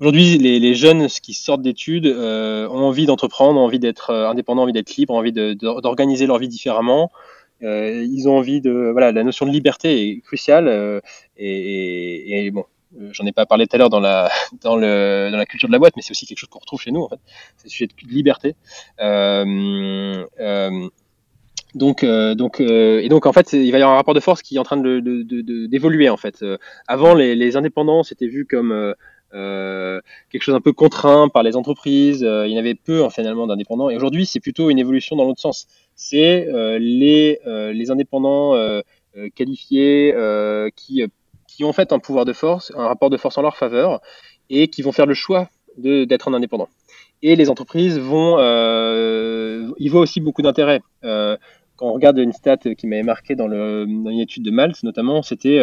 Aujourd'hui, 0.00 0.38
les, 0.38 0.58
les, 0.58 0.74
jeunes 0.74 1.06
qui 1.06 1.34
sortent 1.34 1.62
d'études 1.62 2.06
euh, 2.06 2.68
ont 2.68 2.80
envie 2.80 3.06
d'entreprendre, 3.06 3.60
ont 3.60 3.64
envie 3.64 3.78
d'être 3.78 4.12
indépendants, 4.12 4.62
ont 4.62 4.64
envie 4.64 4.72
d'être 4.72 4.96
libres, 4.96 5.14
ont 5.14 5.18
envie 5.18 5.32
d'organiser 5.32 6.26
leur 6.26 6.38
vie 6.38 6.48
différemment. 6.48 7.12
Euh, 7.62 8.04
ils 8.04 8.28
ont 8.28 8.36
envie 8.36 8.60
de 8.60 8.90
voilà 8.92 9.12
la 9.12 9.22
notion 9.22 9.46
de 9.46 9.50
liberté 9.52 10.10
est 10.10 10.20
cruciale 10.20 10.66
euh, 10.66 11.00
et, 11.36 12.50
bon 12.52 12.64
j'en 13.10 13.26
ai 13.26 13.32
pas 13.32 13.44
parlé 13.44 13.66
tout 13.66 13.74
à 13.74 13.78
l'heure 13.78 13.90
dans 13.90 14.00
la 14.00 14.30
dans 14.62 14.76
le 14.76 15.28
dans 15.30 15.36
la 15.36 15.46
culture 15.46 15.68
de 15.68 15.72
la 15.72 15.78
boîte 15.78 15.94
mais 15.96 16.02
c'est 16.02 16.12
aussi 16.12 16.26
quelque 16.26 16.38
chose 16.38 16.48
qu'on 16.48 16.60
retrouve 16.60 16.80
chez 16.80 16.92
nous 16.92 17.02
en 17.02 17.08
fait 17.08 17.18
c'est 17.56 17.66
le 17.66 17.70
sujet 17.70 17.86
de 17.86 18.08
liberté 18.08 18.54
euh, 19.00 20.24
euh, 20.38 20.88
donc, 21.74 22.04
euh, 22.04 22.34
donc, 22.34 22.60
euh, 22.60 23.00
et 23.00 23.08
donc 23.08 23.26
en 23.26 23.32
fait, 23.32 23.52
il 23.52 23.70
va 23.72 23.78
y 23.78 23.82
avoir 23.82 23.94
un 23.94 23.96
rapport 23.96 24.14
de 24.14 24.20
force 24.20 24.42
qui 24.42 24.56
est 24.56 24.58
en 24.58 24.62
train 24.62 24.76
de, 24.76 25.00
d'évoluer 25.66 26.08
en 26.08 26.16
fait. 26.16 26.42
Euh, 26.42 26.56
avant, 26.86 27.14
les, 27.14 27.34
les 27.34 27.56
indépendants 27.56 28.02
c'était 28.02 28.28
vu 28.28 28.46
comme 28.46 28.94
euh, 29.34 30.00
quelque 30.30 30.42
chose 30.42 30.54
un 30.54 30.60
peu 30.60 30.72
contraint 30.72 31.28
par 31.28 31.42
les 31.42 31.56
entreprises. 31.56 32.22
Euh, 32.22 32.46
il 32.46 32.52
y 32.52 32.56
en 32.56 32.60
avait 32.60 32.76
peu 32.76 33.08
finalement 33.10 33.46
d'indépendants. 33.46 33.90
Et 33.90 33.96
aujourd'hui, 33.96 34.26
c'est 34.26 34.40
plutôt 34.40 34.70
une 34.70 34.78
évolution 34.78 35.16
dans 35.16 35.24
l'autre 35.24 35.40
sens. 35.40 35.66
C'est 35.96 36.46
euh, 36.48 36.78
les, 36.78 37.40
les 37.44 37.90
indépendants 37.90 38.54
qualifiés 39.34 40.14
qui, 40.76 41.02
qui 41.54 41.64
ont 41.64 41.72
fait 41.72 41.92
un 41.92 42.00
pouvoir 42.00 42.24
de 42.24 42.32
force, 42.32 42.72
un 42.76 42.88
rapport 42.88 43.10
de 43.10 43.16
force 43.16 43.38
en 43.38 43.42
leur 43.42 43.56
faveur, 43.56 44.00
et 44.50 44.68
qui 44.68 44.82
vont 44.82 44.92
faire 44.92 45.06
le 45.06 45.14
choix 45.14 45.48
d'être 45.76 46.28
un 46.28 46.34
indépendant. 46.34 46.68
Et 47.22 47.36
les 47.36 47.48
entreprises 47.48 47.98
vont, 47.98 48.36
euh, 48.38 49.70
ils 49.78 49.90
voient 49.90 50.00
aussi 50.00 50.20
beaucoup 50.20 50.42
d'intérêt. 50.42 50.82
Euh, 51.04 51.36
quand 51.84 51.90
on 51.90 51.92
regarde 51.92 52.16
une 52.16 52.32
stat 52.32 52.56
qui 52.78 52.86
m'avait 52.86 53.02
marqué 53.02 53.34
dans, 53.34 53.46
le, 53.46 53.84
dans 53.86 54.10
une 54.10 54.20
étude 54.20 54.42
de 54.42 54.50
Malte, 54.50 54.82
notamment, 54.84 55.20
c'était 55.20 55.60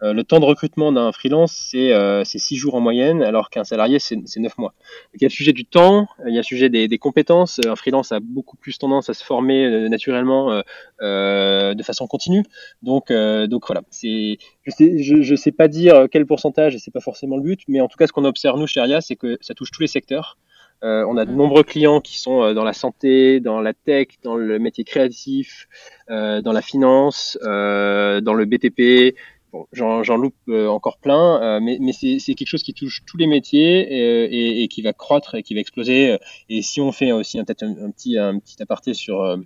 le 0.00 0.22
temps 0.22 0.40
de 0.40 0.44
recrutement 0.44 0.90
d'un 0.90 1.12
freelance, 1.12 1.52
c'est 1.70 2.24
6 2.24 2.56
jours 2.56 2.74
en 2.74 2.80
moyenne, 2.80 3.22
alors 3.22 3.50
qu'un 3.50 3.62
salarié, 3.62 4.00
c'est 4.00 4.16
9 4.16 4.58
mois. 4.58 4.74
il 5.14 5.22
y 5.22 5.24
a 5.24 5.28
le 5.28 5.32
sujet 5.32 5.52
du 5.52 5.64
temps, 5.64 6.08
il 6.26 6.34
y 6.34 6.38
a 6.38 6.40
le 6.40 6.44
sujet 6.44 6.68
des, 6.70 6.88
des, 6.88 6.98
compétences. 6.98 7.60
Un 7.64 7.76
freelance 7.76 8.10
a 8.10 8.18
beaucoup 8.18 8.56
plus 8.56 8.78
tendance 8.78 9.08
à 9.10 9.14
se 9.14 9.24
former 9.24 9.88
naturellement 9.88 10.60
de 11.00 11.82
façon 11.82 12.08
continue. 12.08 12.42
Donc, 12.82 13.12
donc 13.12 13.66
voilà, 13.68 13.82
c'est 13.90 14.38
je 14.66 15.30
ne 15.32 15.36
sais, 15.36 15.52
pas 15.52 15.68
dire 15.68 16.06
quel 16.10 16.26
pourcentage, 16.26 16.74
et 16.74 16.78
c'est 16.78 16.90
pas 16.90 17.00
forcément 17.00 17.36
le 17.36 17.42
but, 17.42 17.60
mais 17.68 17.80
en 17.80 17.86
tout 17.86 17.96
cas, 17.96 18.08
ce 18.08 18.12
qu'on 18.12 18.24
observe 18.24 18.58
nous 18.58 18.66
chez 18.66 18.80
Aria, 18.80 19.00
c'est 19.00 19.16
que 19.16 19.38
ça 19.40 19.54
touche 19.54 19.70
tous 19.70 19.82
les 19.82 19.88
secteurs. 19.88 20.36
Euh, 20.82 21.04
on 21.06 21.16
a 21.16 21.24
de 21.26 21.32
nombreux 21.32 21.62
clients 21.62 22.00
qui 22.00 22.18
sont 22.18 22.42
euh, 22.42 22.54
dans 22.54 22.64
la 22.64 22.72
santé, 22.72 23.40
dans 23.40 23.60
la 23.60 23.74
tech, 23.74 24.08
dans 24.22 24.36
le 24.36 24.58
métier 24.58 24.84
créatif, 24.84 25.68
euh, 26.08 26.40
dans 26.40 26.52
la 26.52 26.62
finance, 26.62 27.38
dans 27.42 28.34
le 28.34 28.44
BTP. 28.44 29.16
Bon, 29.52 29.66
j'en 29.72 30.16
loupe 30.16 30.48
encore 30.48 30.98
plein, 30.98 31.58
mais, 31.60 31.92
c'est 31.92 32.34
quelque 32.34 32.46
chose 32.46 32.62
qui 32.62 32.72
touche 32.72 33.02
tous 33.04 33.16
les 33.16 33.26
métiers 33.26 34.62
et, 34.62 34.68
qui 34.68 34.80
va 34.80 34.92
croître 34.92 35.34
et 35.34 35.42
qui 35.42 35.54
va 35.54 35.60
exploser. 35.60 36.18
Et 36.48 36.62
si 36.62 36.80
on 36.80 36.92
fait 36.92 37.10
aussi 37.10 37.38
un, 37.38 37.42
un, 37.42 37.90
petit, 37.90 38.16
un 38.16 38.38
petit 38.38 38.62
aparté 38.62 38.94
sur, 38.94 39.38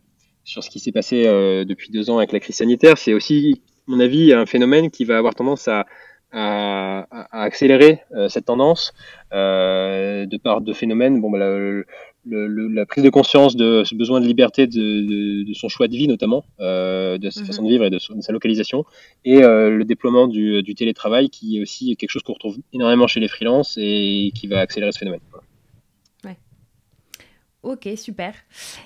sur 0.44 0.62
ce 0.62 0.68
qui 0.68 0.78
s'est 0.78 0.92
passé 0.92 1.24
depuis 1.64 1.90
deux 1.90 2.10
ans 2.10 2.18
avec 2.18 2.32
la 2.32 2.40
crise 2.40 2.56
sanitaire, 2.56 2.98
c'est 2.98 3.14
aussi 3.14 3.62
mon 3.86 4.00
avis, 4.00 4.32
un 4.32 4.46
phénomène 4.46 4.90
qui 4.90 5.04
va 5.04 5.18
avoir 5.18 5.34
tendance 5.34 5.68
à, 5.68 5.86
à, 6.34 7.06
à 7.10 7.42
accélérer 7.42 8.00
euh, 8.12 8.28
cette 8.28 8.46
tendance 8.46 8.92
euh, 9.32 10.26
de 10.26 10.36
par 10.36 10.60
deux 10.60 10.74
phénomènes. 10.74 11.20
Bon, 11.20 11.30
bah, 11.30 11.38
la, 11.38 11.48
le, 12.26 12.68
la, 12.68 12.86
prise 12.86 13.04
de 13.04 13.10
conscience 13.10 13.56
de 13.56 13.84
ce 13.84 13.94
besoin 13.94 14.20
de 14.20 14.26
liberté 14.26 14.66
de, 14.66 15.44
de, 15.44 15.54
son 15.54 15.68
choix 15.68 15.88
de 15.88 15.96
vie, 15.96 16.08
notamment, 16.08 16.44
euh, 16.60 17.18
de 17.18 17.30
sa 17.30 17.40
mhm. 17.40 17.46
façon 17.46 17.62
de 17.62 17.68
vivre 17.68 17.84
et 17.84 17.90
de, 17.90 17.98
sa 17.98 18.32
localisation, 18.32 18.84
et 19.24 19.42
euh, 19.42 19.70
le 19.70 19.84
déploiement 19.84 20.26
du, 20.26 20.62
du, 20.62 20.74
télétravail, 20.74 21.28
qui 21.28 21.58
est 21.58 21.62
aussi 21.62 21.96
quelque 21.96 22.10
chose 22.10 22.22
qu'on 22.22 22.32
retrouve 22.32 22.58
énormément 22.72 23.06
chez 23.06 23.20
les 23.20 23.28
freelances 23.28 23.76
et 23.78 24.32
qui 24.34 24.46
va 24.46 24.60
accélérer 24.60 24.92
ce 24.92 24.98
phénomène. 24.98 25.20
Ok, 27.64 27.88
super. 27.96 28.34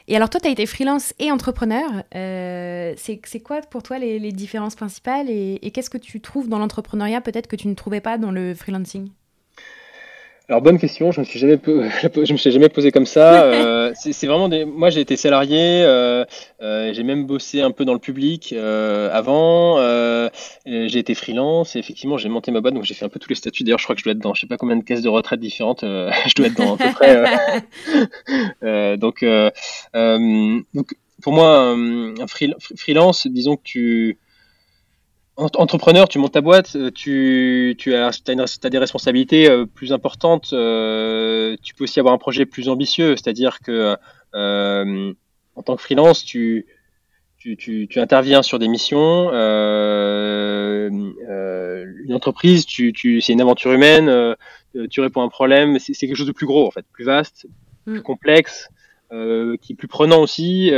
Et 0.06 0.14
alors 0.14 0.30
toi, 0.30 0.40
tu 0.40 0.46
as 0.46 0.50
été 0.50 0.64
freelance 0.64 1.12
et 1.18 1.32
entrepreneur. 1.32 2.04
Euh, 2.14 2.94
c'est 2.96 3.40
quoi 3.40 3.60
pour 3.60 3.82
toi 3.82 3.98
les, 3.98 4.32
différences 4.32 4.76
principales 4.76 5.28
et, 5.28 5.58
et 5.62 5.72
qu'est-ce 5.72 5.90
que 5.90 5.98
tu 5.98 6.20
trouves 6.20 6.48
dans 6.48 6.60
l'entrepreneuriat 6.60 7.20
peut-être 7.20 7.48
que 7.48 7.56
tu 7.56 7.66
ne 7.66 7.74
trouvais 7.74 8.00
pas 8.00 8.18
dans 8.18 8.30
le 8.30 8.54
freelancing? 8.54 9.10
Alors 10.50 10.62
bonne 10.62 10.78
question, 10.78 11.12
je 11.12 11.20
me 11.20 11.26
suis 11.26 11.38
jamais 11.38 11.58
je 11.66 12.32
me 12.32 12.38
suis 12.38 12.50
jamais 12.50 12.70
posé 12.70 12.90
comme 12.90 13.06
ça. 13.06 13.44
Euh, 13.58 13.92
c'est 13.94 14.26
vraiment 14.26 14.48
des, 14.48 14.64
moi 14.64 14.90
j'ai 14.90 15.00
été 15.00 15.16
salarié, 15.16 15.82
euh, 15.82 16.24
euh, 16.62 16.92
j'ai 16.92 17.02
même 17.02 17.26
bossé 17.26 17.60
un 17.60 17.70
peu 17.70 17.84
dans 17.84 17.92
le 17.92 17.98
public 17.98 18.52
avant. 18.52 19.78
j'ai 20.66 20.98
été 20.98 21.14
freelance 21.14 21.76
et 21.76 21.78
effectivement 21.78 22.16
j'ai 22.18 22.28
monté 22.28 22.50
ma 22.50 22.60
boîte 22.60 22.74
donc 22.74 22.84
j'ai 22.84 22.94
fait 22.94 23.04
un 23.04 23.08
peu 23.08 23.18
tous 23.18 23.28
les 23.28 23.34
statuts. 23.34 23.64
D'ailleurs 23.64 23.78
je 23.78 23.84
crois 23.84 23.94
que 23.94 24.00
je 24.00 24.04
dois 24.04 24.12
être 24.12 24.18
dans 24.18 24.34
je 24.34 24.42
sais 24.42 24.46
pas 24.46 24.56
combien 24.56 24.76
de 24.76 24.84
caisses 24.84 25.02
de 25.02 25.08
retraite 25.08 25.40
différentes. 25.40 25.80
je 25.82 26.34
dois 26.34 26.46
être 26.46 26.56
dans 26.56 26.74
à 26.74 26.78
peu 26.78 26.92
près. 28.62 28.96
donc 28.96 29.24
donc 30.74 30.94
pour 31.22 31.32
moi 31.32 31.70
un 31.70 32.26
freelance, 32.26 33.26
disons 33.26 33.56
que 33.56 33.62
tu 33.64 34.18
entrepreneur, 35.38 36.08
tu 36.08 36.18
montes 36.18 36.32
ta 36.32 36.40
boîte, 36.40 36.74
euh, 36.74 36.90
tu, 36.90 37.76
tu 37.78 37.94
as, 37.94 38.08
as, 38.08 38.70
des 38.70 38.78
responsabilités 38.78 39.48
euh, 39.48 39.66
plus 39.66 39.92
importantes, 39.92 40.50
euh, 40.52 41.56
tu 41.62 41.74
peux 41.74 41.84
aussi 41.84 42.00
avoir 42.00 42.12
un 42.12 42.18
projet 42.18 42.44
plus 42.44 42.68
ambitieux, 42.68 43.16
c'est-à-dire 43.16 43.60
que 43.60 43.96
en 44.34 45.62
tant 45.62 45.76
que 45.76 45.82
freelance, 45.82 46.24
tu, 46.24 46.66
tu, 47.36 47.56
tu, 47.56 47.86
tu 47.88 48.00
interviens 48.00 48.42
sur 48.42 48.58
des 48.58 48.68
missions, 48.68 49.30
une 49.30 51.14
entreprise, 52.12 52.66
tu, 52.66 52.92
tu, 52.92 53.20
c'est 53.20 53.32
une 53.32 53.40
aventure 53.40 53.72
humaine, 53.72 54.36
tu 54.90 55.00
réponds 55.00 55.22
à 55.22 55.24
un 55.24 55.28
problème, 55.28 55.78
c'est 55.78 55.94
quelque 55.94 56.16
chose 56.16 56.26
de 56.26 56.32
plus 56.32 56.46
gros 56.46 56.66
en 56.66 56.70
fait, 56.70 56.84
plus 56.92 57.04
vaste, 57.04 57.46
plus 57.84 58.00
mm. 58.00 58.02
complexe, 58.02 58.68
qui 59.10 59.72
est 59.72 59.76
plus 59.76 59.88
prenant 59.88 60.20
aussi. 60.20 60.72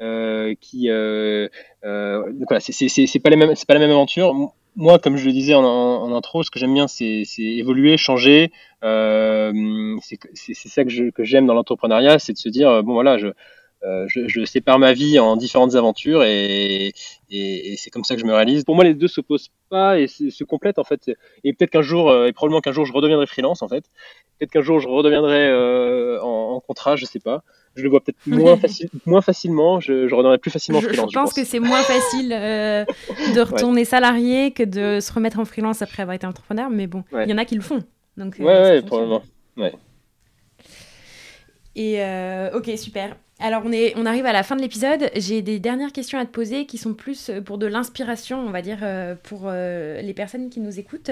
Euh, 0.00 0.54
qui 0.60 0.90
euh, 0.90 1.48
euh, 1.84 2.24
voilà, 2.48 2.58
c'est 2.60 3.18
pas 3.20 3.30
les 3.30 3.36
mêmes, 3.36 3.54
c'est 3.54 3.66
pas 3.66 3.74
la 3.74 3.80
même 3.80 3.90
aventure. 3.90 4.34
Moi, 4.76 4.98
comme 4.98 5.16
je 5.16 5.26
le 5.26 5.32
disais 5.32 5.54
en, 5.54 5.62
en, 5.64 6.12
intro, 6.16 6.42
ce 6.42 6.50
que 6.50 6.58
j'aime 6.58 6.74
bien, 6.74 6.88
c'est 6.88 7.24
évoluer, 7.38 7.96
changer. 7.96 8.50
Euh, 8.82 9.96
c'est 10.02 10.54
ça 10.54 10.84
que 10.84 10.90
j'aime 10.90 11.12
que 11.12 11.46
dans 11.46 11.54
l'entrepreneuriat, 11.54 12.18
c'est 12.18 12.32
de 12.32 12.38
se 12.38 12.48
dire 12.48 12.82
bon 12.82 12.94
voilà, 12.94 13.18
je, 13.18 13.28
euh, 13.84 14.04
je, 14.08 14.28
je, 14.28 14.44
sépare 14.44 14.78
ma 14.78 14.92
vie 14.92 15.18
en 15.18 15.36
différentes 15.36 15.74
aventures 15.74 16.22
et, 16.22 16.92
et, 17.30 17.72
et 17.72 17.76
c'est 17.76 17.90
comme 17.90 18.04
ça 18.04 18.14
que 18.14 18.20
je 18.20 18.26
me 18.26 18.34
réalise. 18.34 18.64
Pour 18.64 18.74
moi, 18.74 18.84
les 18.84 18.94
deux 18.94 19.08
s'opposent 19.08 19.50
pas 19.68 19.98
et 19.98 20.06
se 20.06 20.44
complètent 20.44 20.78
en 20.78 20.84
fait. 20.84 21.10
Et 21.44 21.52
peut-être 21.52 21.70
qu'un 21.70 21.82
jour, 21.82 22.12
et 22.24 22.32
probablement 22.32 22.60
qu'un 22.60 22.72
jour, 22.72 22.86
je 22.86 22.92
redeviendrai 22.92 23.26
freelance 23.26 23.62
en 23.62 23.68
fait. 23.68 23.84
Peut-être 24.38 24.50
qu'un 24.50 24.62
jour, 24.62 24.80
je 24.80 24.88
redeviendrai 24.88 25.52
en, 26.20 26.26
en, 26.26 26.60
contrat, 26.60 26.96
je 26.96 27.04
sais 27.04 27.20
pas 27.20 27.42
je 27.76 27.82
le 27.82 27.88
vois 27.88 28.00
peut-être 28.00 28.18
moins, 28.26 28.56
facile, 28.56 28.88
moins 29.06 29.20
facilement, 29.20 29.80
je, 29.80 30.08
je 30.08 30.14
redonnerai 30.14 30.38
plus 30.38 30.50
facilement 30.50 30.80
je, 30.80 30.88
freelance. 30.88 31.10
Je 31.10 31.18
pense, 31.18 31.32
que 31.32 31.44
c'est 31.44 31.58
moins 31.58 31.82
facile 31.82 32.32
euh, 32.32 32.84
de 33.34 33.40
retourner 33.52 33.84
salarié 33.84 34.52
que 34.52 34.62
de 34.62 35.00
se 35.00 35.12
remettre 35.12 35.38
en 35.38 35.44
freelance 35.44 35.82
après 35.82 36.02
avoir 36.02 36.14
été 36.14 36.26
entrepreneur, 36.26 36.70
mais 36.70 36.86
bon, 36.86 37.04
il 37.12 37.28
y 37.28 37.32
en 37.32 37.38
a 37.38 37.44
qui 37.44 37.54
le 37.54 37.62
font. 37.62 37.82
Donc, 38.16 38.38
euh, 38.38 38.44
ouais, 38.44 38.60
ouais, 38.60 38.82
probablement. 38.82 39.22
Ouais. 39.56 39.72
Et 41.74 42.02
euh, 42.02 42.56
ok, 42.56 42.70
super. 42.76 43.16
Alors 43.44 43.62
on, 43.66 43.72
est, 43.72 43.92
on 43.96 44.06
arrive 44.06 44.24
à 44.24 44.32
la 44.32 44.42
fin 44.42 44.56
de 44.56 44.62
l'épisode. 44.62 45.10
J'ai 45.16 45.42
des 45.42 45.60
dernières 45.60 45.92
questions 45.92 46.18
à 46.18 46.24
te 46.24 46.30
poser 46.30 46.64
qui 46.64 46.78
sont 46.78 46.94
plus 46.94 47.30
pour 47.44 47.58
de 47.58 47.66
l'inspiration, 47.66 48.40
on 48.40 48.50
va 48.50 48.62
dire, 48.62 48.78
pour 49.22 49.50
les 49.50 50.14
personnes 50.16 50.48
qui 50.48 50.60
nous 50.60 50.78
écoutent. 50.78 51.10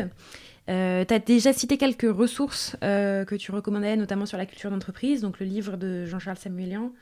Euh, 0.69 1.05
tu 1.05 1.13
as 1.13 1.19
déjà 1.19 1.53
cité 1.53 1.77
quelques 1.77 2.11
ressources 2.11 2.77
euh, 2.85 3.25
que 3.25 3.35
tu 3.35 3.51
recommandais, 3.51 3.97
notamment 3.97 4.27
sur 4.27 4.39
la 4.39 4.47
culture 4.47 4.71
d'entreprise, 4.71 5.21
donc 5.21 5.41
le 5.41 5.47
livre 5.47 5.77
de 5.77 6.07
Jean-Charles 6.07 6.37
Samuelian. 6.37 6.93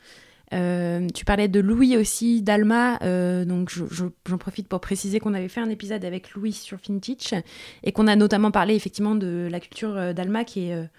Euh, 0.53 1.07
tu 1.13 1.23
parlais 1.23 1.47
de 1.47 1.59
Louis 1.61 1.95
aussi, 1.95 2.41
d'Alma, 2.41 2.97
donc 3.45 3.71
j'en 3.71 4.37
profite 4.37 4.67
pour 4.67 4.81
préciser 4.81 5.19
qu'on 5.19 5.33
avait 5.33 5.47
fait 5.47 5.61
un 5.61 5.69
épisode 5.69 6.03
avec 6.03 6.33
Louis 6.33 6.51
sur 6.51 6.79
FinTech 6.79 7.35
et 7.83 7.91
qu'on 7.93 8.07
a 8.07 8.15
notamment 8.15 8.51
parlé 8.51 8.75
effectivement 8.75 9.15
de 9.15 9.47
la 9.49 9.59
culture 9.61 10.13
d'Alma 10.13 10.43
qui 10.43 10.69
est 10.69 10.89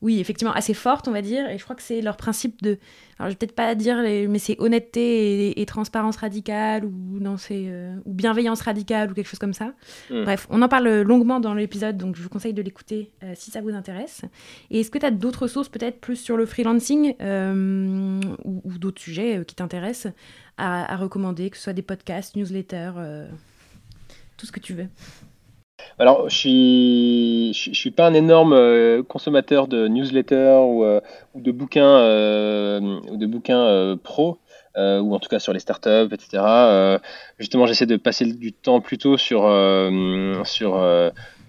oui, 0.00 0.20
effectivement, 0.20 0.52
assez 0.52 0.74
forte, 0.74 1.08
on 1.08 1.10
va 1.10 1.22
dire. 1.22 1.48
Et 1.50 1.58
je 1.58 1.64
crois 1.64 1.74
que 1.74 1.82
c'est 1.82 2.00
leur 2.00 2.16
principe 2.16 2.62
de. 2.62 2.78
Alors, 3.18 3.30
je 3.30 3.34
vais 3.34 3.36
peut-être 3.36 3.56
pas 3.56 3.74
dire, 3.74 3.96
mais 3.96 4.38
c'est 4.38 4.54
honnêteté 4.60 5.60
et, 5.60 5.66
transparence 5.66 6.16
radicale, 6.18 6.84
ou, 6.84 7.18
non, 7.18 7.34
euh, 7.50 7.96
ou 8.04 8.14
bienveillance 8.14 8.60
radicale, 8.60 9.10
ou 9.10 9.14
quelque 9.14 9.26
chose 9.26 9.40
comme 9.40 9.54
ça. 9.54 9.72
Hmm. 10.08 10.22
Bref, 10.22 10.46
on 10.50 10.62
en 10.62 10.68
parle 10.68 11.00
longuement 11.00 11.40
dans 11.40 11.52
l'épisode, 11.52 11.96
donc 11.96 12.14
je 12.14 12.22
vous 12.22 12.28
conseille 12.28 12.54
de 12.54 12.62
l'écouter 12.62 13.10
euh, 13.24 13.32
si 13.34 13.50
ça 13.50 13.60
vous 13.60 13.70
intéresse. 13.70 14.22
Et 14.70 14.80
est-ce 14.80 14.90
que 14.90 14.98
tu 14.98 15.06
as 15.06 15.10
d'autres 15.10 15.48
sources, 15.48 15.68
peut-être 15.68 16.00
plus 16.00 16.16
sur 16.16 16.36
le 16.36 16.46
freelancing, 16.46 17.16
euh, 17.20 18.20
ou, 18.44 18.78
d'autres 18.78 19.02
sujets 19.02 19.42
qui 19.44 19.56
t'intéressent, 19.56 20.12
à, 20.58 20.92
à, 20.92 20.96
recommander, 20.96 21.50
que 21.50 21.56
ce 21.56 21.64
soit 21.64 21.72
des 21.72 21.82
podcasts, 21.82 22.36
newsletters, 22.36 22.92
tout 24.36 24.46
ce 24.46 24.52
que 24.52 24.60
tu 24.60 24.74
veux? 24.74 24.86
Alors, 25.98 26.28
je 26.28 26.36
suis, 26.36 27.52
je, 27.54 27.72
suis 27.72 27.90
pas 27.90 28.06
un 28.06 28.14
énorme 28.14 28.52
euh, 28.52 29.02
consommateur 29.02 29.66
de 29.66 29.88
newsletters 29.88 30.60
ou, 30.64 30.84
euh, 30.84 31.00
de 31.34 31.50
bouquins, 31.50 31.98
euh, 31.98 33.00
de 33.12 33.26
bouquins 33.26 33.96
pro, 34.02 34.38
ou 34.76 35.14
en 35.14 35.18
tout 35.18 35.28
cas 35.28 35.40
sur 35.40 35.52
les 35.52 35.58
startups, 35.58 36.12
etc. 36.12 37.00
justement, 37.38 37.66
j'essaie 37.66 37.86
de 37.86 37.96
passer 37.96 38.24
du 38.26 38.52
temps 38.52 38.80
plutôt 38.80 39.16
sur, 39.16 39.40
sur 40.44 40.78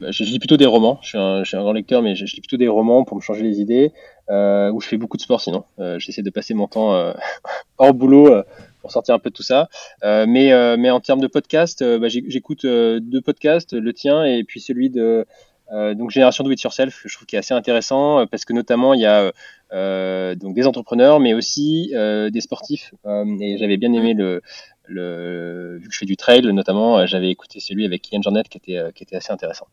je, 0.01 0.23
lis 0.23 0.39
plutôt 0.39 0.57
des 0.57 0.65
romans. 0.65 0.97
Je 1.03 1.09
suis, 1.09 1.17
un, 1.19 1.43
je 1.43 1.55
grand 1.55 1.73
lecteur, 1.73 2.01
mais 2.01 2.15
je, 2.15 2.25
lis 2.25 2.41
plutôt 2.41 2.57
des 2.57 2.67
romans 2.67 3.03
pour 3.03 3.17
me 3.17 3.21
changer 3.21 3.43
les 3.43 3.61
idées. 3.61 3.91
ou 4.29 4.81
je 4.81 4.87
fais 4.87 4.97
beaucoup 4.97 5.17
de 5.17 5.21
sport 5.21 5.41
sinon. 5.41 5.63
j'essaie 5.97 6.23
de 6.23 6.31
passer 6.31 6.55
mon 6.55 6.67
temps 6.67 7.13
hors 7.77 7.93
boulot 7.93 8.43
pour 8.81 8.91
sortir 8.91 9.15
un 9.15 9.19
peu 9.19 9.29
de 9.29 9.35
tout 9.35 9.43
ça. 9.43 9.69
Euh, 10.03 10.25
mais, 10.27 10.51
euh, 10.51 10.77
mais 10.77 10.89
en 10.89 10.99
termes 10.99 11.21
de 11.21 11.27
podcast, 11.27 11.81
euh, 11.81 11.99
bah, 11.99 12.07
j'écoute 12.09 12.65
deux 12.65 13.21
podcasts, 13.21 13.73
le 13.73 13.93
tien 13.93 14.23
et 14.23 14.43
puis 14.43 14.59
celui 14.59 14.89
de 14.89 15.25
donc 15.71 16.09
Génération 16.09 16.43
Do 16.43 16.49
It 16.49 16.59
Yourself, 16.63 17.03
je 17.05 17.13
trouve 17.13 17.27
qui 17.27 17.35
est 17.35 17.39
assez 17.39 17.53
intéressant 17.53 18.25
parce 18.25 18.43
que 18.43 18.53
notamment 18.53 18.95
il 18.95 19.01
y 19.01 19.05
a 19.05 19.31
donc 20.33 20.55
des 20.55 20.65
entrepreneurs, 20.65 21.19
mais 21.19 21.35
aussi 21.35 21.91
des 21.93 22.41
sportifs. 22.41 22.91
et 23.05 23.57
j'avais 23.59 23.77
bien 23.77 23.93
aimé 23.93 24.15
le, 24.15 24.41
le, 24.87 25.77
vu 25.79 25.87
que 25.87 25.93
je 25.93 25.99
fais 25.99 26.07
du 26.07 26.17
trail 26.17 26.41
notamment, 26.41 27.05
j'avais 27.05 27.29
écouté 27.29 27.59
celui 27.59 27.85
avec 27.85 28.11
Ian 28.11 28.19
Jornet 28.23 28.41
qui 28.49 28.57
était, 28.57 28.81
qui 28.95 29.03
était 29.03 29.17
assez 29.17 29.31
intéressant. 29.31 29.67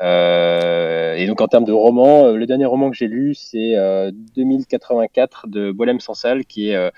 Euh, 0.00 1.14
et 1.14 1.26
donc 1.26 1.40
en 1.40 1.48
termes 1.48 1.64
de 1.64 1.72
romans, 1.72 2.30
le 2.30 2.46
dernier 2.46 2.66
roman 2.66 2.90
que 2.90 2.96
j'ai 2.96 3.08
lu, 3.08 3.34
c'est 3.34 3.74
2084 4.36 5.48
de 5.48 5.72
Boilem 5.72 5.98
Sansal, 5.98 6.44
qui 6.44 6.70
est 6.70 6.76
euh, 6.76 6.90